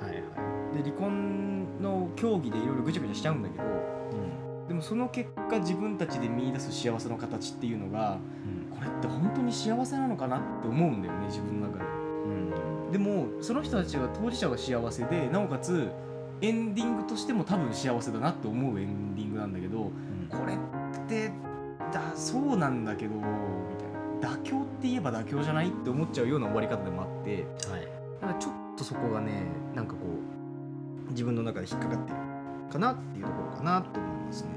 [0.00, 0.76] はいはい。
[0.76, 3.81] で離婚の協議でいろいろぐちゃぐちゃしちゃうんだけどうん
[4.72, 8.18] でもその結果自分たちで見出す幸せの形っていうのが
[8.72, 8.74] うん。
[8.74, 11.84] これって本当に幸せなのかなって思うんだよね自分の中で。
[11.84, 12.90] うん。
[12.90, 15.90] でもその人たちは当事者は幸せでなおかつ
[16.40, 19.90] エンディングとしても多分幸せだなって思うエンディングなんだけど
[20.30, 21.30] これって
[21.92, 23.30] だそうなんだけどみたい
[24.22, 24.36] な。
[24.36, 27.86] 妥協って言えば妥協じゃないって思っちゃうような終わり方でもあってはい。
[28.22, 29.42] だからちょっとそこがね
[29.74, 29.98] なんかこ
[31.08, 32.16] う自分の中で引っかかってる
[32.72, 34.48] かなっていうところかなと思いますね。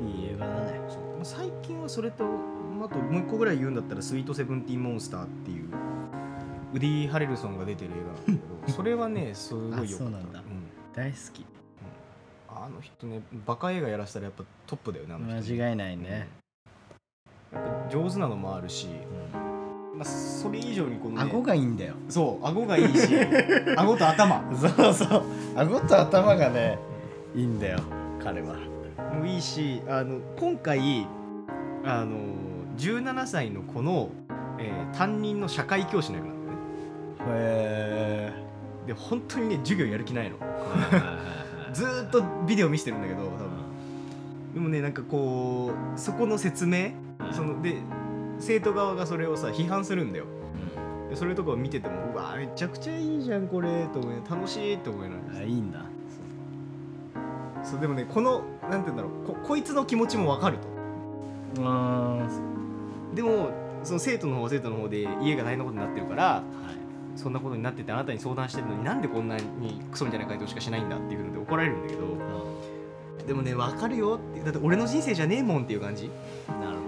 [0.00, 0.80] いい映画だね。
[0.88, 5.68] そうまあ最近はそれとあともう一個ぐらい言うんだったら「スイートセブンティーンモンスター」っていう
[6.72, 8.22] ウディ・ハレルソンが出てる映画なんだ
[8.66, 10.04] けどそれはね すごいよかった。
[10.04, 10.42] うなんだ。
[10.94, 11.44] 大好き。
[12.48, 16.28] あの人ねバカ映画やらせたらやっぱトップだよねあの間違いないね。
[17.52, 18.88] やっぱ上手なのもあるし、
[19.96, 21.94] まあ、それ以上にこの、ね、顎がいいんだよ。
[22.08, 23.08] そう顎がいいし
[23.76, 24.44] 顎と頭。
[24.54, 25.22] そうそう。
[25.56, 26.78] 顎と頭がね
[27.34, 27.78] いいんだよ
[28.22, 28.54] 彼は。
[29.18, 31.06] もいいしあの今回
[31.84, 32.18] あの
[32.76, 34.10] 17歳の子の、
[34.58, 36.58] えー担任の社会教師の役なんだよね。
[37.28, 38.32] へ
[38.86, 40.36] で本当にね授業やる気ないの。
[40.40, 43.48] えずーっとビデオ見せてるんだけど多分。
[44.54, 46.92] でもねなんかこうそこの説明
[47.32, 47.76] そので
[48.38, 50.26] 生徒側がそれをさ批判するんだよ。
[51.08, 54.78] でそれとかを見ててもうわめちゃくちゃいいじゃんこれと思い楽しい。
[54.78, 55.80] と思いながらあいいんだ。
[57.62, 57.80] そう。
[57.80, 61.62] でもねこのなんて言うんだろうここいつの気持ちもわかると。
[61.62, 62.28] うん
[63.14, 63.50] でも
[63.82, 67.18] その生徒の方は生徒の方で家が大変なことになってるからはい。
[67.18, 72.02] そんなことになっててあなたに相談してるのになんでこんなにクソみたいな回答しかしないんだっていうので怒られるんだけど
[73.26, 76.10] でもね分かるよってだって俺の人生じゃねえもんっていう感じ。
[76.48, 76.85] なるほど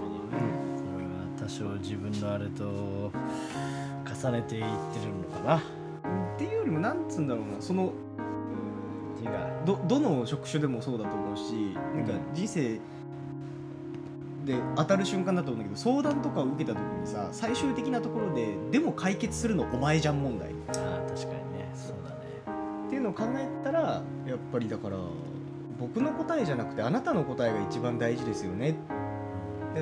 [1.49, 5.57] ねこれは多少自分のあれと重ねていってるのかな。
[5.57, 7.93] っていうよりもなんつうんだろうなその
[9.21, 12.79] 違うどどの職種でもそうだと思うしなんか人生
[14.45, 20.51] で当たる瞬間だと思うんだけど相談とかを受けた時にさ最終的なところででも解決するのお前じゃん問題。
[20.51, 21.69] っああ確かにね。
[21.75, 22.89] そうだね。
[22.89, 24.97] ていうのを考えたらやっぱりだから
[25.79, 29.08] 僕の答えじゃなくてあなたの答えが一番大事ですよねだから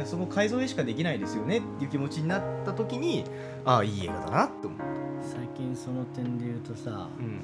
[0.06, 3.26] その改造でしかできないですよねっていう気持ちになった時に
[3.66, 4.80] ああいい映画だなって思う、
[5.22, 7.42] 最近その点で言うとさうん、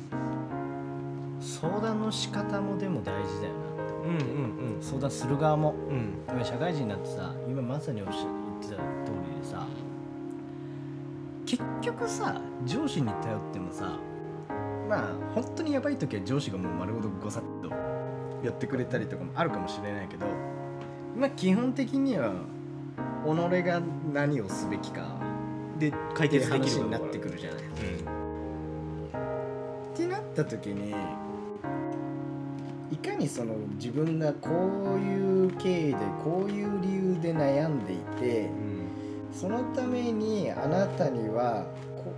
[1.41, 5.75] 相談の仕方もでも大事だよなって思って、うんうん相談する側も。
[5.89, 6.13] うん。
[6.29, 9.65] 今社会人になってさ今まさにおっしゃ言ってた通りでさ
[11.45, 13.97] 結局さ上司に頼ってもさ
[14.89, 17.69] まあ本当にやばい時は上司がもう丸ごとごさっと
[18.45, 20.25] やってくれたりとかもあるかもしれないけど
[21.15, 22.33] まあ基本的には
[23.25, 23.81] 己が
[24.13, 25.19] 何をすべきか
[25.79, 27.63] で解決できる話になってくるじゃない。
[29.93, 30.93] ってなった時に
[32.91, 34.49] いかにその自分がこ
[34.95, 38.49] ういう経緯でこういう理由で悩んでいて
[39.31, 42.13] そのためにあなたにはこ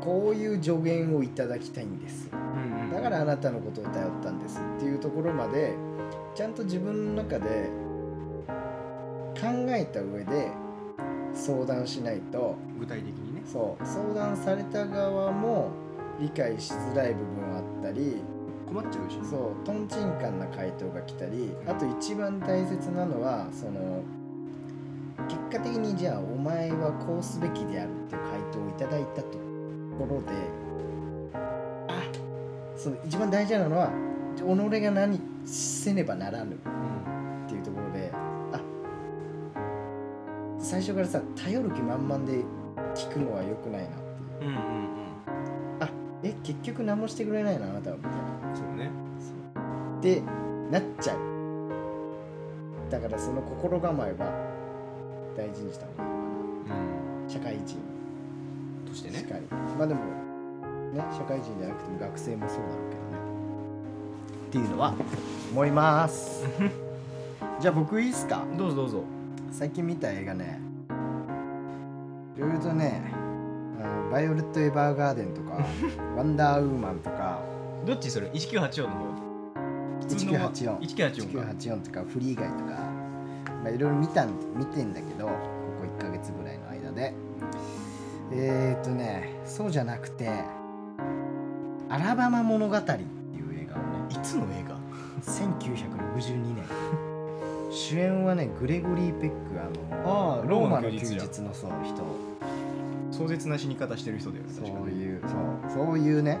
[0.00, 2.28] こういう助言をいただきたいんです。
[2.32, 2.90] うんうん。
[2.90, 5.74] だからあなたのことを頼ったんですっていうところまで
[6.34, 7.70] ちゃんと自分の中で
[9.38, 10.50] 考えた上で
[11.34, 13.42] 相談しないと具体的にね。
[13.44, 13.86] そう。
[13.86, 15.70] 相談された側も
[16.20, 18.22] 理解しづらい部分あったり
[18.66, 19.28] 困っちゃうしね。
[19.28, 19.66] そう。
[19.66, 24.02] とんちんかんな回答が来たりあと一番大切なのはその
[25.28, 29.38] 結果的にじゃあお前はこうすべきであるっていう回答をいただいたと
[29.98, 30.32] ころで
[31.88, 32.02] あ
[32.76, 33.90] その一番大事なのは
[34.36, 36.58] 己が何せねばならぬっ
[37.48, 38.60] ていうところであ
[40.58, 42.44] 最初からさ頼る気満々で
[42.94, 43.90] 聞くのは良くないなっ
[44.38, 44.50] ていう。
[44.50, 45.02] うんうんうん。
[46.24, 48.18] え結局何もしてくれないのあなたはみたいな。
[48.54, 48.90] そうね。
[49.98, 50.22] って
[50.70, 51.18] なっちゃう。
[52.90, 54.30] だからその心構えは
[55.36, 56.14] 大事にした方がいいの
[56.68, 57.26] かうん。
[57.26, 57.78] な社会人。
[58.86, 59.26] としてね。
[59.76, 60.22] まあでもね
[61.10, 63.01] 社会人じゃなくても学生もそうだろうけ
[64.52, 64.94] っていうのは
[65.50, 66.44] 思います。
[67.58, 68.44] じゃあ僕いいっすか？
[68.58, 69.04] どうぞどうぞ。
[69.50, 70.60] 最近見た映画ね。
[72.36, 73.02] いろいろとね
[73.82, 75.64] あのバイオレット・エヴァーガーデンとか
[76.18, 77.40] ワンダーウーマンとか。
[77.86, 78.98] どっちそれ？1984の方
[80.06, 81.40] ？1984 1984か。
[81.52, 82.64] 1984とかフリーガイとか。
[83.62, 85.38] まあいろいろ見たん見てんだけどここ
[85.98, 87.14] 1ヶ月ぐらいの間で。
[88.32, 90.28] えー、っとねそうじゃなくて
[91.88, 92.84] 「アラバマ物語」っ
[94.12, 94.76] いつの映画
[95.22, 96.64] ？1962年。
[97.70, 99.64] 主演はねグレゴリー・ペックあ
[100.04, 102.04] のあーローマの休日日のそう人
[103.10, 106.38] 壮絶な死に方してる人だよねそういうそうそういうね。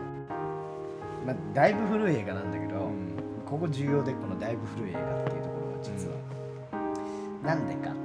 [1.26, 3.12] まあだいぶ古い映画なんだけど、うん。
[3.46, 6.14] ここ重要でこのだいぶ古い映画っていうところは実は、
[7.42, 7.96] なんでかっていうと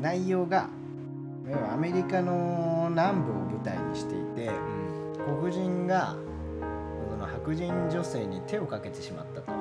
[0.00, 0.68] 内容が
[1.72, 4.50] アメリカの南部を舞台にしていて
[5.40, 6.16] 黒人が
[7.44, 9.52] 白人女性に手をかけてしまったと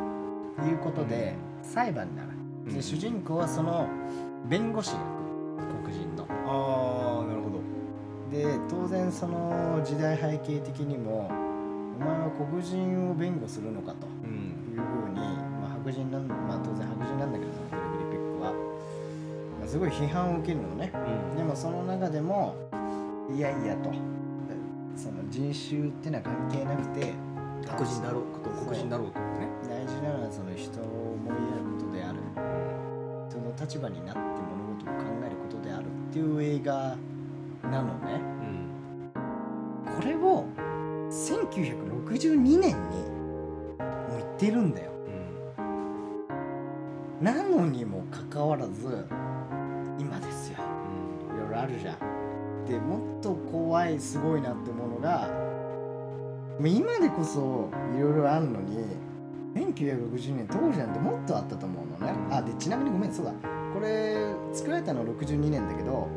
[0.66, 2.30] いうことで、裁判になる。
[2.66, 2.82] で、うん。
[2.82, 3.90] 主人公はその
[4.50, 5.02] 弁護士役
[5.84, 6.26] 黒人の。
[6.30, 7.62] ああなるほど。
[8.32, 11.28] で当然その時代背景的にも
[12.00, 14.08] お前は黒人を弁護するのかと。
[14.24, 14.54] うん。
[14.74, 18.54] いうふうに、まあ、白人なんまあ当然白人なんだけどそのグリー・ペックは、
[19.60, 20.90] まあ、すごい批判を受けるのね。
[20.94, 21.38] うん。
[21.38, 22.56] でもその中でも
[23.30, 23.92] いやいやと。
[24.96, 27.14] その人種ってのは関係なくて
[27.68, 29.48] 白人だろうこと黒人だろうとね。
[29.68, 30.84] 大事なのはその人を
[31.14, 32.20] 思いやることである。
[33.30, 34.34] その立場になって物
[34.78, 36.96] ことを考えることであるっていう映画
[37.70, 38.14] なのね。
[38.14, 39.96] うん。
[39.96, 40.46] これを
[41.10, 43.78] 1962年にも
[44.10, 44.92] う言ってるんだよ。
[45.60, 47.26] うん。
[47.26, 49.08] なのにもかかわらず
[50.00, 50.60] 今ですよ。
[51.36, 52.66] いろいろあるじゃん。
[52.66, 55.53] でもっと怖いすごいなって思うのがもう
[56.60, 58.86] 今でこそいろいろあるのに
[59.56, 62.14] 1960年当時なんてもっとあったと思うのね。
[62.32, 63.34] あでちなみにごめんそうだ。
[63.74, 66.08] これ作られたのは62年だけど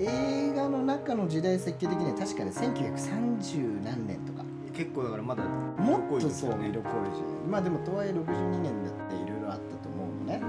[0.00, 4.44] 映画の中の時代設計的には確かに1930何年とか。
[4.74, 10.42] 結構だからまだもっとそう色濃いですよね色濃いじゃんまあでもとはいえ62年だっていろいろあったと思うのね。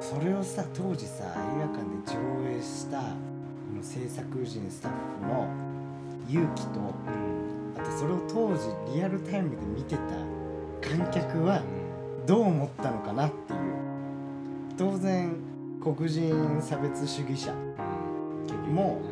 [0.00, 1.28] それをさ当時さ映
[1.60, 3.06] 画館で上映したこ
[3.76, 5.48] の制作陣スタッフの
[6.28, 6.82] 勇気とう
[7.38, 7.41] ん
[7.82, 10.02] あとそれを当時リアルタイムで見てた
[10.88, 11.62] 観客は
[12.26, 13.60] どう思ったのかなっていう。
[14.78, 15.34] 当然
[15.82, 17.52] 黒人差別主義者
[18.70, 19.02] も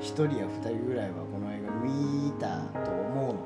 [0.00, 3.40] 1人や2人ぐらいはこの映画見たと思うの。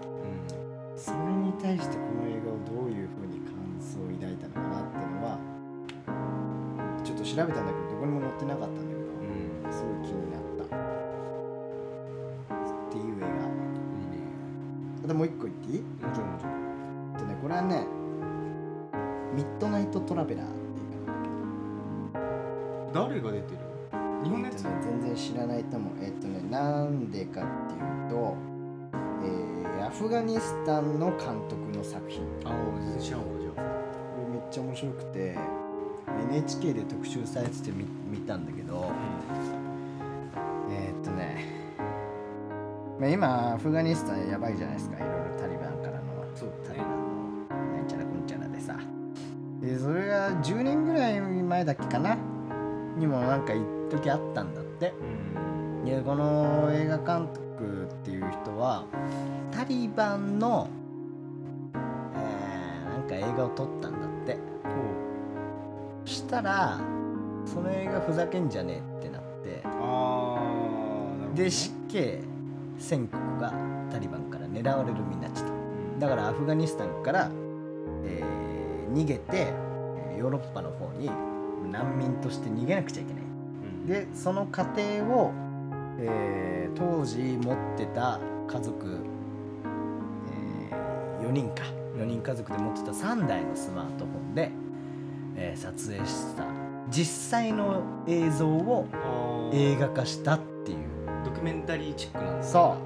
[0.97, 5.39] それに対してこの映画をどういうふうに感想を抱いたのかなっていうのは
[7.05, 8.88] ちょっと調べたんだけどどこにも載ってなかったん
[15.09, 15.81] 画あともう一個言っていい？
[15.81, 16.53] もちろんもちろん。
[17.15, 17.87] えっとねこれはね
[19.35, 23.59] ミッドナイトトラベラーっていう映画なんだ誰が出てる？
[24.25, 24.67] 日本のやつ？
[24.67, 28.37] えっとね全然知らないと思うえっとねなんでかっていうと、
[29.25, 32.23] えーアフガニスタンの監督の作品。
[32.45, 33.55] ああ全然知らんわじゃあ。
[33.55, 33.63] こ
[34.21, 35.39] れめっちゃ面白くて
[36.31, 39.58] NHK で特集されてて見見たんだけどえ
[42.99, 44.97] まあ、今アフガニスタンやばいじゃないですか。
[44.97, 46.03] いろいろタリバンからの。
[46.35, 46.89] そうタリバン
[47.49, 48.77] のなんちゃらこんちゃらでさ。
[49.61, 52.17] でそれが10年ぐらい前だっけかな。
[52.97, 54.93] にもなんか一時あったんだって。
[55.83, 55.85] うん。
[55.85, 58.85] でこの映画監督っていう人は
[59.53, 60.69] タリバンの、
[61.75, 64.37] えーなんか映画を撮ったんだって。
[66.05, 66.81] したら
[67.45, 69.63] その映画ふざけんじゃねえってなって。
[69.65, 71.45] ああなるほどね。
[71.45, 72.21] で死刑
[72.79, 73.53] 宣告が
[73.91, 75.59] タリバンから狙われる身になっちゃった
[75.99, 77.31] だからアフガニスタンから、
[78.05, 78.39] えー
[78.95, 79.53] 逃げて
[80.19, 81.11] ヨーロッパの方に
[81.71, 83.23] 難民として逃げなくちゃいけない。
[83.23, 83.27] う
[83.85, 83.87] ん。
[83.87, 85.33] でその過程を、
[86.01, 89.01] えー当時持ってた家族、
[90.71, 90.75] え
[91.23, 91.65] 4人か。
[91.97, 94.51] 4人家族で持ってた3台のスマートフォンで、
[95.37, 96.45] えー撮影した。
[96.89, 98.87] 実際の映像を
[99.53, 100.58] 映画化したって
[101.25, 102.81] ドキュメンタリーチックなんだそなる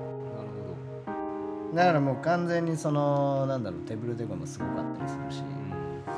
[1.07, 5.45] ほだからもう完全にそのなんだろうテーブルとかもすごかったりするし、ど
[6.09, 6.15] あ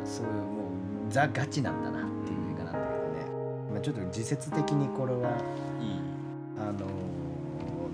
[0.00, 0.38] のそういうも
[1.08, 3.32] うザ・ガチなんだなっていう映画なんだけどね、
[3.72, 5.30] まあ、ちょっと自説的にこれは
[5.80, 6.00] うんいい
[6.58, 6.86] あの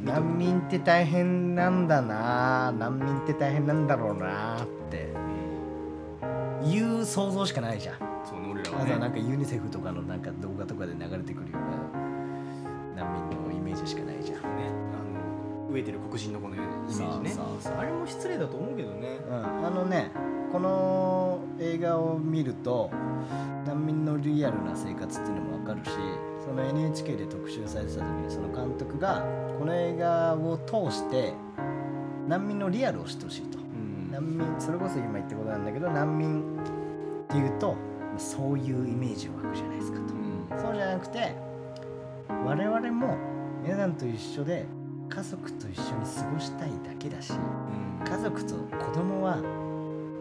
[0.04, 5.12] 難民って大変なんだな難民って大変なんだろうなって
[6.66, 7.96] いう想像しかないじゃん。
[8.24, 11.99] そうね俺らあはねなんかユニセフとかのなんか動画とかで流れてくるような
[13.00, 14.68] 難民のイメージしかないじゃん、ね。
[14.92, 17.30] あの飢えてる黒人のこのイメージね。
[17.30, 17.74] そうそうそう。
[17.78, 19.18] あれも失礼だと思うけどね。
[19.26, 20.10] うん、あのね
[20.52, 22.90] この映画を見ると
[23.64, 25.90] 難民のリアルな生活っていうのも分かるし
[26.44, 29.24] その NHK で特集されてた時にその監督が
[29.58, 31.32] この映画を通して
[32.28, 33.58] 難民のリアルを知ってほしいと。
[33.58, 34.10] うん。
[34.10, 37.76] 難民それこそ今言ったことなんだけど難民っていうと
[38.18, 40.02] そういうイメージを湧くじゃないですかと。
[40.14, 40.60] うん。
[40.60, 41.49] そうじゃなくて
[42.44, 43.16] 我々も
[43.62, 44.66] 皆さんと一緒で
[45.08, 48.04] 家族と一緒に過ごしたいだけだしうん。
[48.04, 49.36] 家族と子供は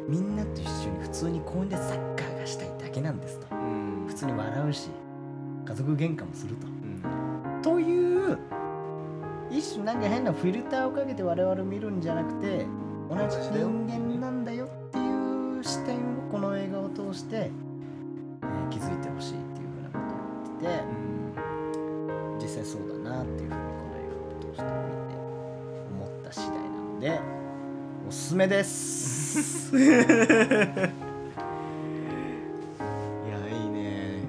[0.08, 3.48] みんなと一緒に普通に公園でサッカーがしたいだけなんですと。
[3.56, 4.06] うん。
[4.08, 4.90] 普通に笑うし
[5.66, 7.62] 家族喧嘩もするうん。
[7.62, 8.38] とという
[9.52, 12.66] 一種なんか変なフィルターをかけて我々見るんじゃなくて
[13.10, 16.00] 同じ人間なんだよっていう視点を
[16.32, 17.70] この映画を通して、えー
[18.70, 21.09] 気づいてほしいっていうふうなことを言ってて
[24.64, 25.16] を通して見て
[25.92, 27.20] 思った次第なので
[28.08, 29.76] おすすめです。
[29.78, 29.88] いや
[33.48, 34.24] いいね。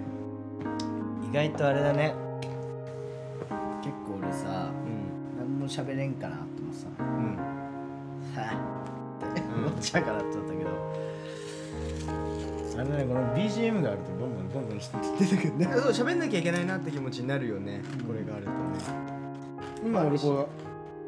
[1.30, 2.14] 意外とあれだね。
[3.82, 5.38] 結構俺さうん。
[5.38, 6.88] 何も喋れんかなと思ってさ。
[6.98, 7.36] うん。
[8.36, 8.42] は
[9.30, 9.66] ってうん。
[9.66, 10.70] 思っちゃうかなって思ったけど、
[12.80, 14.78] あれねこの BGM があるとボンボンボンボン
[15.18, 17.80] 出てくるねそう喋んなきゃいけないなって気持ちになるよね。
[17.98, 18.56] うんこれがあるとね
[19.84, 20.48] 今俺こ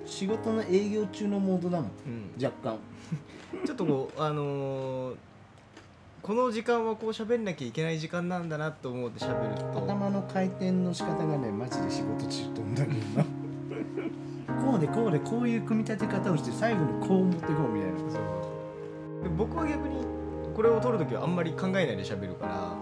[0.05, 1.91] う仕事の営業中のモードだもん。
[2.07, 2.45] うん。
[2.45, 2.79] 若干。
[3.67, 5.17] ちょっとこうあのー
[6.23, 9.85] この時間はこう喋んなきゃいけない時間なんだなと思って喋ると。
[9.85, 13.25] 頭の回転の仕方がねマジで仕事中と思うんだけどな。
[14.65, 17.99] こうでこうでこういう組み立て方をして最後にこう持っていこうみたいな。
[17.99, 19.97] そうで僕は逆に
[20.55, 22.77] これを撮るときはあんまり考えないで喋るから。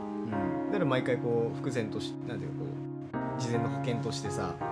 [0.71, 2.65] だから毎回こう伏線としなんていうかこ
[3.39, 4.63] う事前の保険としてさし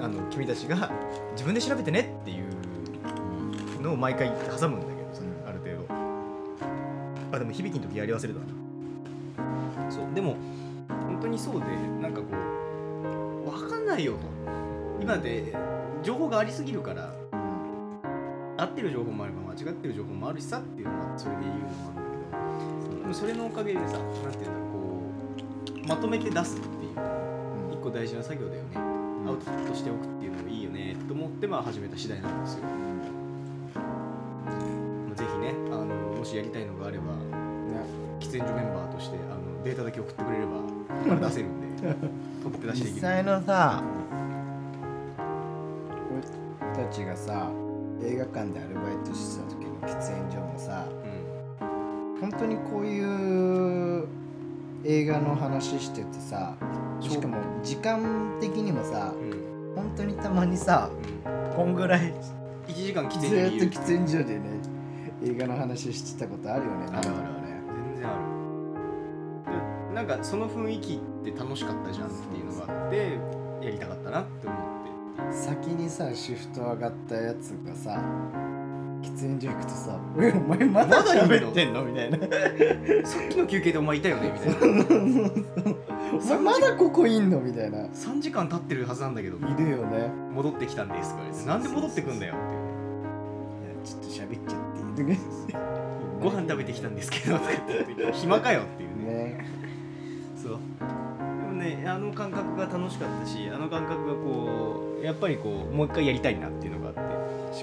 [0.00, 0.90] あの君たちが
[1.32, 5.94] 自分で調べてねっていうのを毎回挟むんだけどさある程度。
[7.32, 9.90] あでも響きの時やり忘れたな。
[9.90, 10.36] そうでも
[10.88, 11.66] 本当にそうで
[12.00, 12.26] なんかこ
[13.46, 14.18] う分かんないよと。
[15.00, 15.54] 今で
[16.02, 17.12] 情報がありすぎるから
[18.56, 26.92] 合ってる情報もあれば間違ってる情報もあるしさっていうのはそれで言うのもあるんだけどでもそれのおかげでさなんていうんだろうこうまとめて出すっていう
[27.72, 28.85] 一個大事な作業だよね
[29.26, 30.96] アウトプットしておくっていうのもいいよね。
[31.08, 32.70] と思ってまあ始めた次第なんですよ、ま
[35.12, 35.86] あ、ぜひねあの
[36.18, 37.04] もしやりたいのがあれば
[38.20, 40.62] 喫煙所メンバーとしてあのデータだけ送ってくれれば
[41.28, 41.66] 出せるんで
[42.42, 42.94] 取って出しできる。
[42.94, 43.82] 実際のさ
[46.12, 47.50] 俺たちがさ
[48.02, 50.86] 映画館でアルバイトしてた時の喫煙所もさ
[51.60, 51.64] う
[52.16, 52.20] ん。
[52.20, 54.06] 本当にこういう
[54.88, 56.54] 映画の話しててさ
[57.00, 59.74] しかも時間的にもさうん。
[59.74, 60.90] 本当にたまにさ
[61.54, 62.14] こんぐらい。
[62.68, 64.60] 1時間喫ず煙所にいるーっと喫煙所でね
[65.24, 67.12] 映画の話してたことあるよねあるあるある。
[67.12, 67.62] ね。
[67.92, 68.14] 全然あ
[69.86, 69.88] る。
[69.88, 73.18] でなんかその雰囲気って楽しかったじゃんっていうのがあって
[73.62, 74.66] やりたかったなって思って。
[75.32, 78.00] 先にさシフト上がったやつがさ
[79.06, 82.18] 喫煙所行くとさ「え お前まだ喋ってんの?」みたいな。
[83.06, 84.32] さっきの休憩でお前いたよね？
[84.32, 84.84] みたいな。
[86.12, 87.40] お前まだここいんの？
[87.40, 87.78] みたいな。
[87.78, 89.36] い3時間経ってるはずなんだけど。
[89.38, 90.10] るよね。
[90.34, 91.22] 戻ってきたんですとか？
[91.24, 92.34] 言ってなんで戻ってくんだよ？
[92.34, 92.42] って
[93.66, 95.18] いやちょっと喋っちゃっていい
[96.22, 97.36] ご飯食べてきたんですけど。
[97.38, 97.50] とか
[97.96, 99.14] 言って暇かよっていうね。
[99.14, 99.46] ね。
[100.42, 100.52] そう。
[100.52, 100.56] で
[101.46, 107.00] もねあの感覚が楽しかったしあの感覚がこうやっぱりこうもう一回やりたいなっていうのがあって。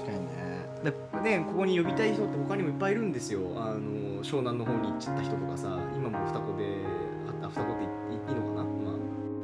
[0.02, 0.44] 確かにね。
[0.84, 0.90] だ
[1.24, 3.40] ねここに呼びたい人って他にもいっぱいいるんですよ。
[3.56, 6.84] あの湘南の方に行っちゃった人とかさ今も双子で
[7.42, 8.64] あ双子っていいのかな？
[8.64, 8.90] ま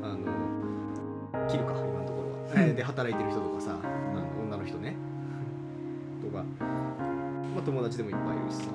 [0.09, 4.95] ああの切るか今のところは、 えーで働いてる人とかさあの女の人ね。
[6.23, 8.71] とか、まあ、友達でもいっぱいいるしさ。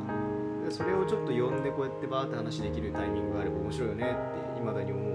[0.66, 4.18] でそれをちょっと呼んでこうやってバーって話できるタイミングがあれば面白いよね
[4.52, 5.15] っていまだに思う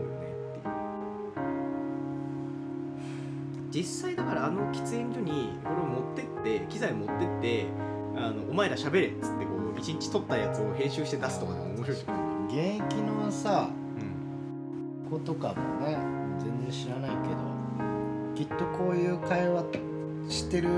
[3.72, 7.66] 実際だからあの喫煙所にこれを持ってって機材持ってって
[8.16, 12.04] あのお前ら喋れっつってこう一日撮ったやつを編集して出すとかでも面白いし、
[12.48, 15.96] 現役のさうん、子とかもね
[16.38, 17.50] 全然知らないけど
[18.34, 19.64] きっとこういう会話
[20.28, 20.68] してる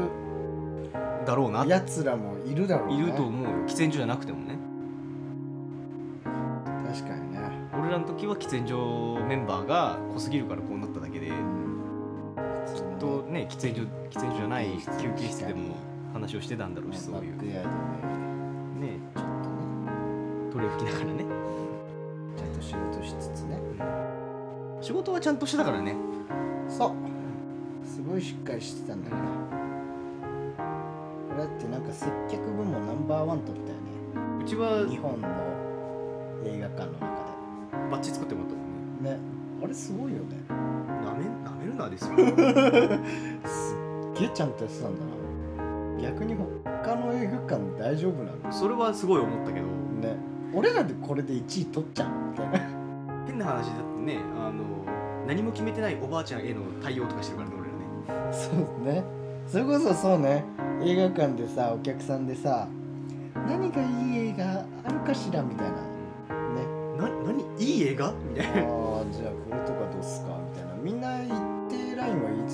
[1.25, 1.65] だろうな。
[1.65, 2.97] やつらもいるだろうね。
[2.97, 3.51] いると思うよ。
[3.67, 4.59] 喫煙所じゃなくてもね。
[6.25, 7.39] 確かにね。
[7.79, 11.31] 俺らの時は喫煙所メンバーが濃すぎるからこうなっただけで
[13.03, 14.67] とね喫煙所喫煙所じゃない
[15.01, 15.75] 休憩室でも
[16.13, 17.37] 話をしてたんだろうしそういう。
[17.37, 19.01] ね。
[19.17, 21.25] ちょっとね鳥を吹きながらね。
[22.37, 23.59] ちゃんと仕事しつつね。
[24.81, 25.97] 仕事はちゃんとしてたからね。
[26.69, 26.93] そう。
[27.85, 29.23] すごいしっかりしてたんだから。
[31.29, 33.79] これだってなんか接客部門ナンバーワン取ったよ
[34.41, 35.29] うちはね日本の
[36.45, 37.07] 映画館の中
[37.91, 39.11] バッチ作ってもらったもんね。
[39.11, 39.21] でね。
[39.65, 40.37] あれすごいよね
[41.05, 42.17] なめなめるなですよ。
[42.17, 45.13] すっげえちゃんとやってたんだな。
[46.03, 46.35] 逆に
[46.65, 48.53] 他の映画館大丈夫なの？
[48.53, 49.67] それはすごい思ったけど。
[49.67, 50.17] ね。
[50.55, 52.59] 俺らでこれで1位取っちゃうみたいな。
[53.27, 54.65] 変な話だってねあの
[55.27, 57.57] 何も決めてないおばあちゃんへの対応とかしてるからね
[58.09, 58.33] 俺らね。
[58.33, 59.05] そうね。
[59.47, 60.45] それこそそうね。
[60.83, 62.69] 映画館でさお客さんでさ
[63.47, 65.77] 何がいい映画あるかしらみたいな。
[65.77, 65.85] ね。
[66.99, 67.43] な何？
[67.59, 68.13] いい映画？
[68.13, 68.82] みたいな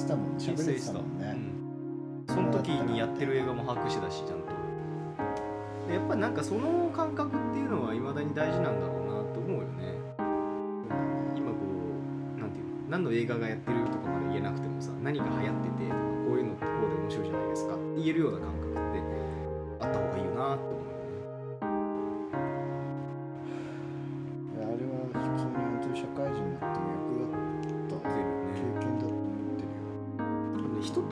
[0.09, 2.24] たもんね喋れてた、うん。
[2.26, 4.48] その時にやってる映画も把握してたしちゃんと。
[5.92, 9.96] やっぱなんかその感覚っていうのはいまだに大事なんだろうなと思うよね。
[11.36, 11.56] 今こ
[12.36, 12.72] うなんていうの？
[12.90, 19.00] 何の映画がやってるとかまで言えなくてもさ何が流行っててとかこういうのってこうで面白いじゃないですか言えるような感覚って
[19.80, 20.97] あった方がいいよなって思う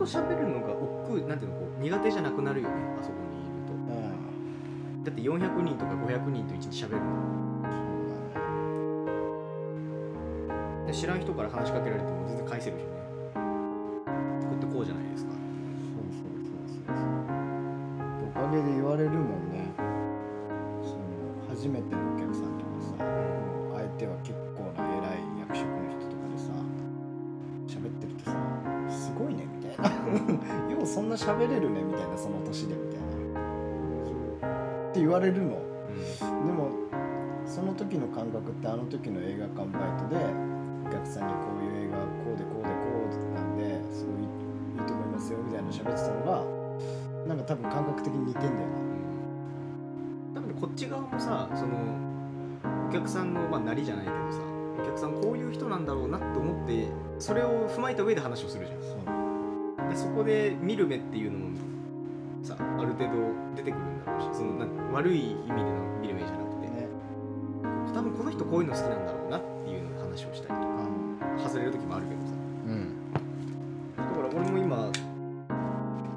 [0.06, 3.72] 喋るのが億劫なんていうのこう苦手じゃなくなるよねあそこにいると。
[3.72, 3.76] う
[5.00, 5.04] ん。
[5.04, 7.46] だって400人とか500人と一日喋るの。
[10.86, 13.05] で知らん人から話しかけられても全然返せるしね
[31.36, 33.06] 喋れるねみたいなその年でみたいな。
[34.88, 35.50] って言われるの。
[35.50, 36.70] でも
[37.44, 40.16] その時の感覚ってあの時の映画館バイトで
[40.88, 42.86] お客さんにこういう映画こうでこうでこ
[43.30, 48.54] うなんですごいいいと思いますよみたいな喋ってたのがなんか多分感覚的に似てんだよ
[50.34, 51.76] 多分ねこっち側もさその
[52.88, 54.38] お客さんのまあなりじゃないけどさ
[54.80, 59.25] お客さんこういう人なんだろうなって思ってそれを踏まえた上で話をするじゃん
[59.96, 61.56] そこで見る目っていうのも
[62.42, 66.86] さある程度出てくるんだろうしそのなん悪い意味での見る目じゃなくて、ね。
[67.92, 72.32] 多分この人こういうの好きなんだろうなっていうの話をしたりとか外れる時もあるけどさ。
[72.66, 73.12] うん。
[73.96, 74.92] だから俺も今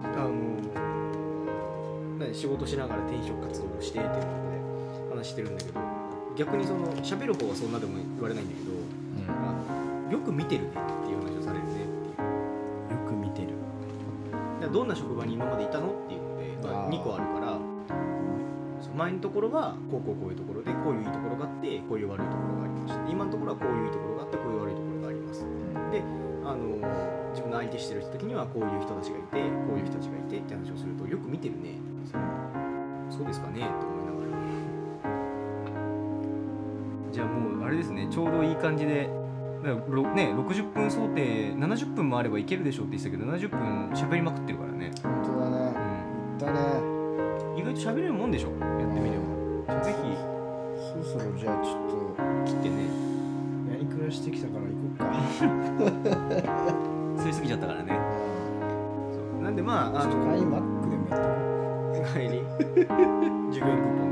[0.03, 0.59] あの
[2.19, 5.79] 何仕事しながら転職活動をしてっていうので話してるんだけど
[6.35, 8.71] 逆にその喋る方はそんなでも言われないんだけど
[9.33, 9.53] あ
[10.07, 10.73] のよく見てるねっ
[11.07, 11.08] て
[14.71, 15.89] どんな職場に今までいたの？
[15.89, 17.59] っていうので、まあ、あー2個あるから
[18.95, 25.45] 前のところはこうこうこういうところでこういういいところがあってこういう悪いところがありまして今のところはこういういいところがあってこういう悪いところがあります。
[25.91, 26.03] で
[26.45, 26.65] あの
[27.31, 31.77] 自分の相手してる人的にはこういう人たちがいてこういう人たちがいてって話をするとよく見てるね。
[33.09, 34.41] そうですかねと思いながら。
[37.11, 39.09] じゃあもうあれですねちょうどいい感じで
[39.63, 45.73] だからろね60分想定70分もあればいけるでしょうって言ってたけど70分喋りまくってるからね、本当だね。
[46.37, 46.59] うだね。
[47.55, 48.51] ん、意外と喋れるもんでしょ？
[48.51, 48.55] や
[48.87, 49.83] ってみれば。
[49.83, 49.93] ぜ
[50.79, 51.75] そろそろじゃあちょっ
[52.45, 52.75] ひ切ってね。
[53.67, 55.03] とやり暮らしてきたから行こっか。
[57.21, 57.99] 吸いすぎちゃったからね。
[59.11, 59.43] そう。
[59.43, 61.19] なんでまああちょっとの帰りマックでもやっ
[61.93, 62.41] とこ帰り。
[63.51, 64.08] 授業員クーポン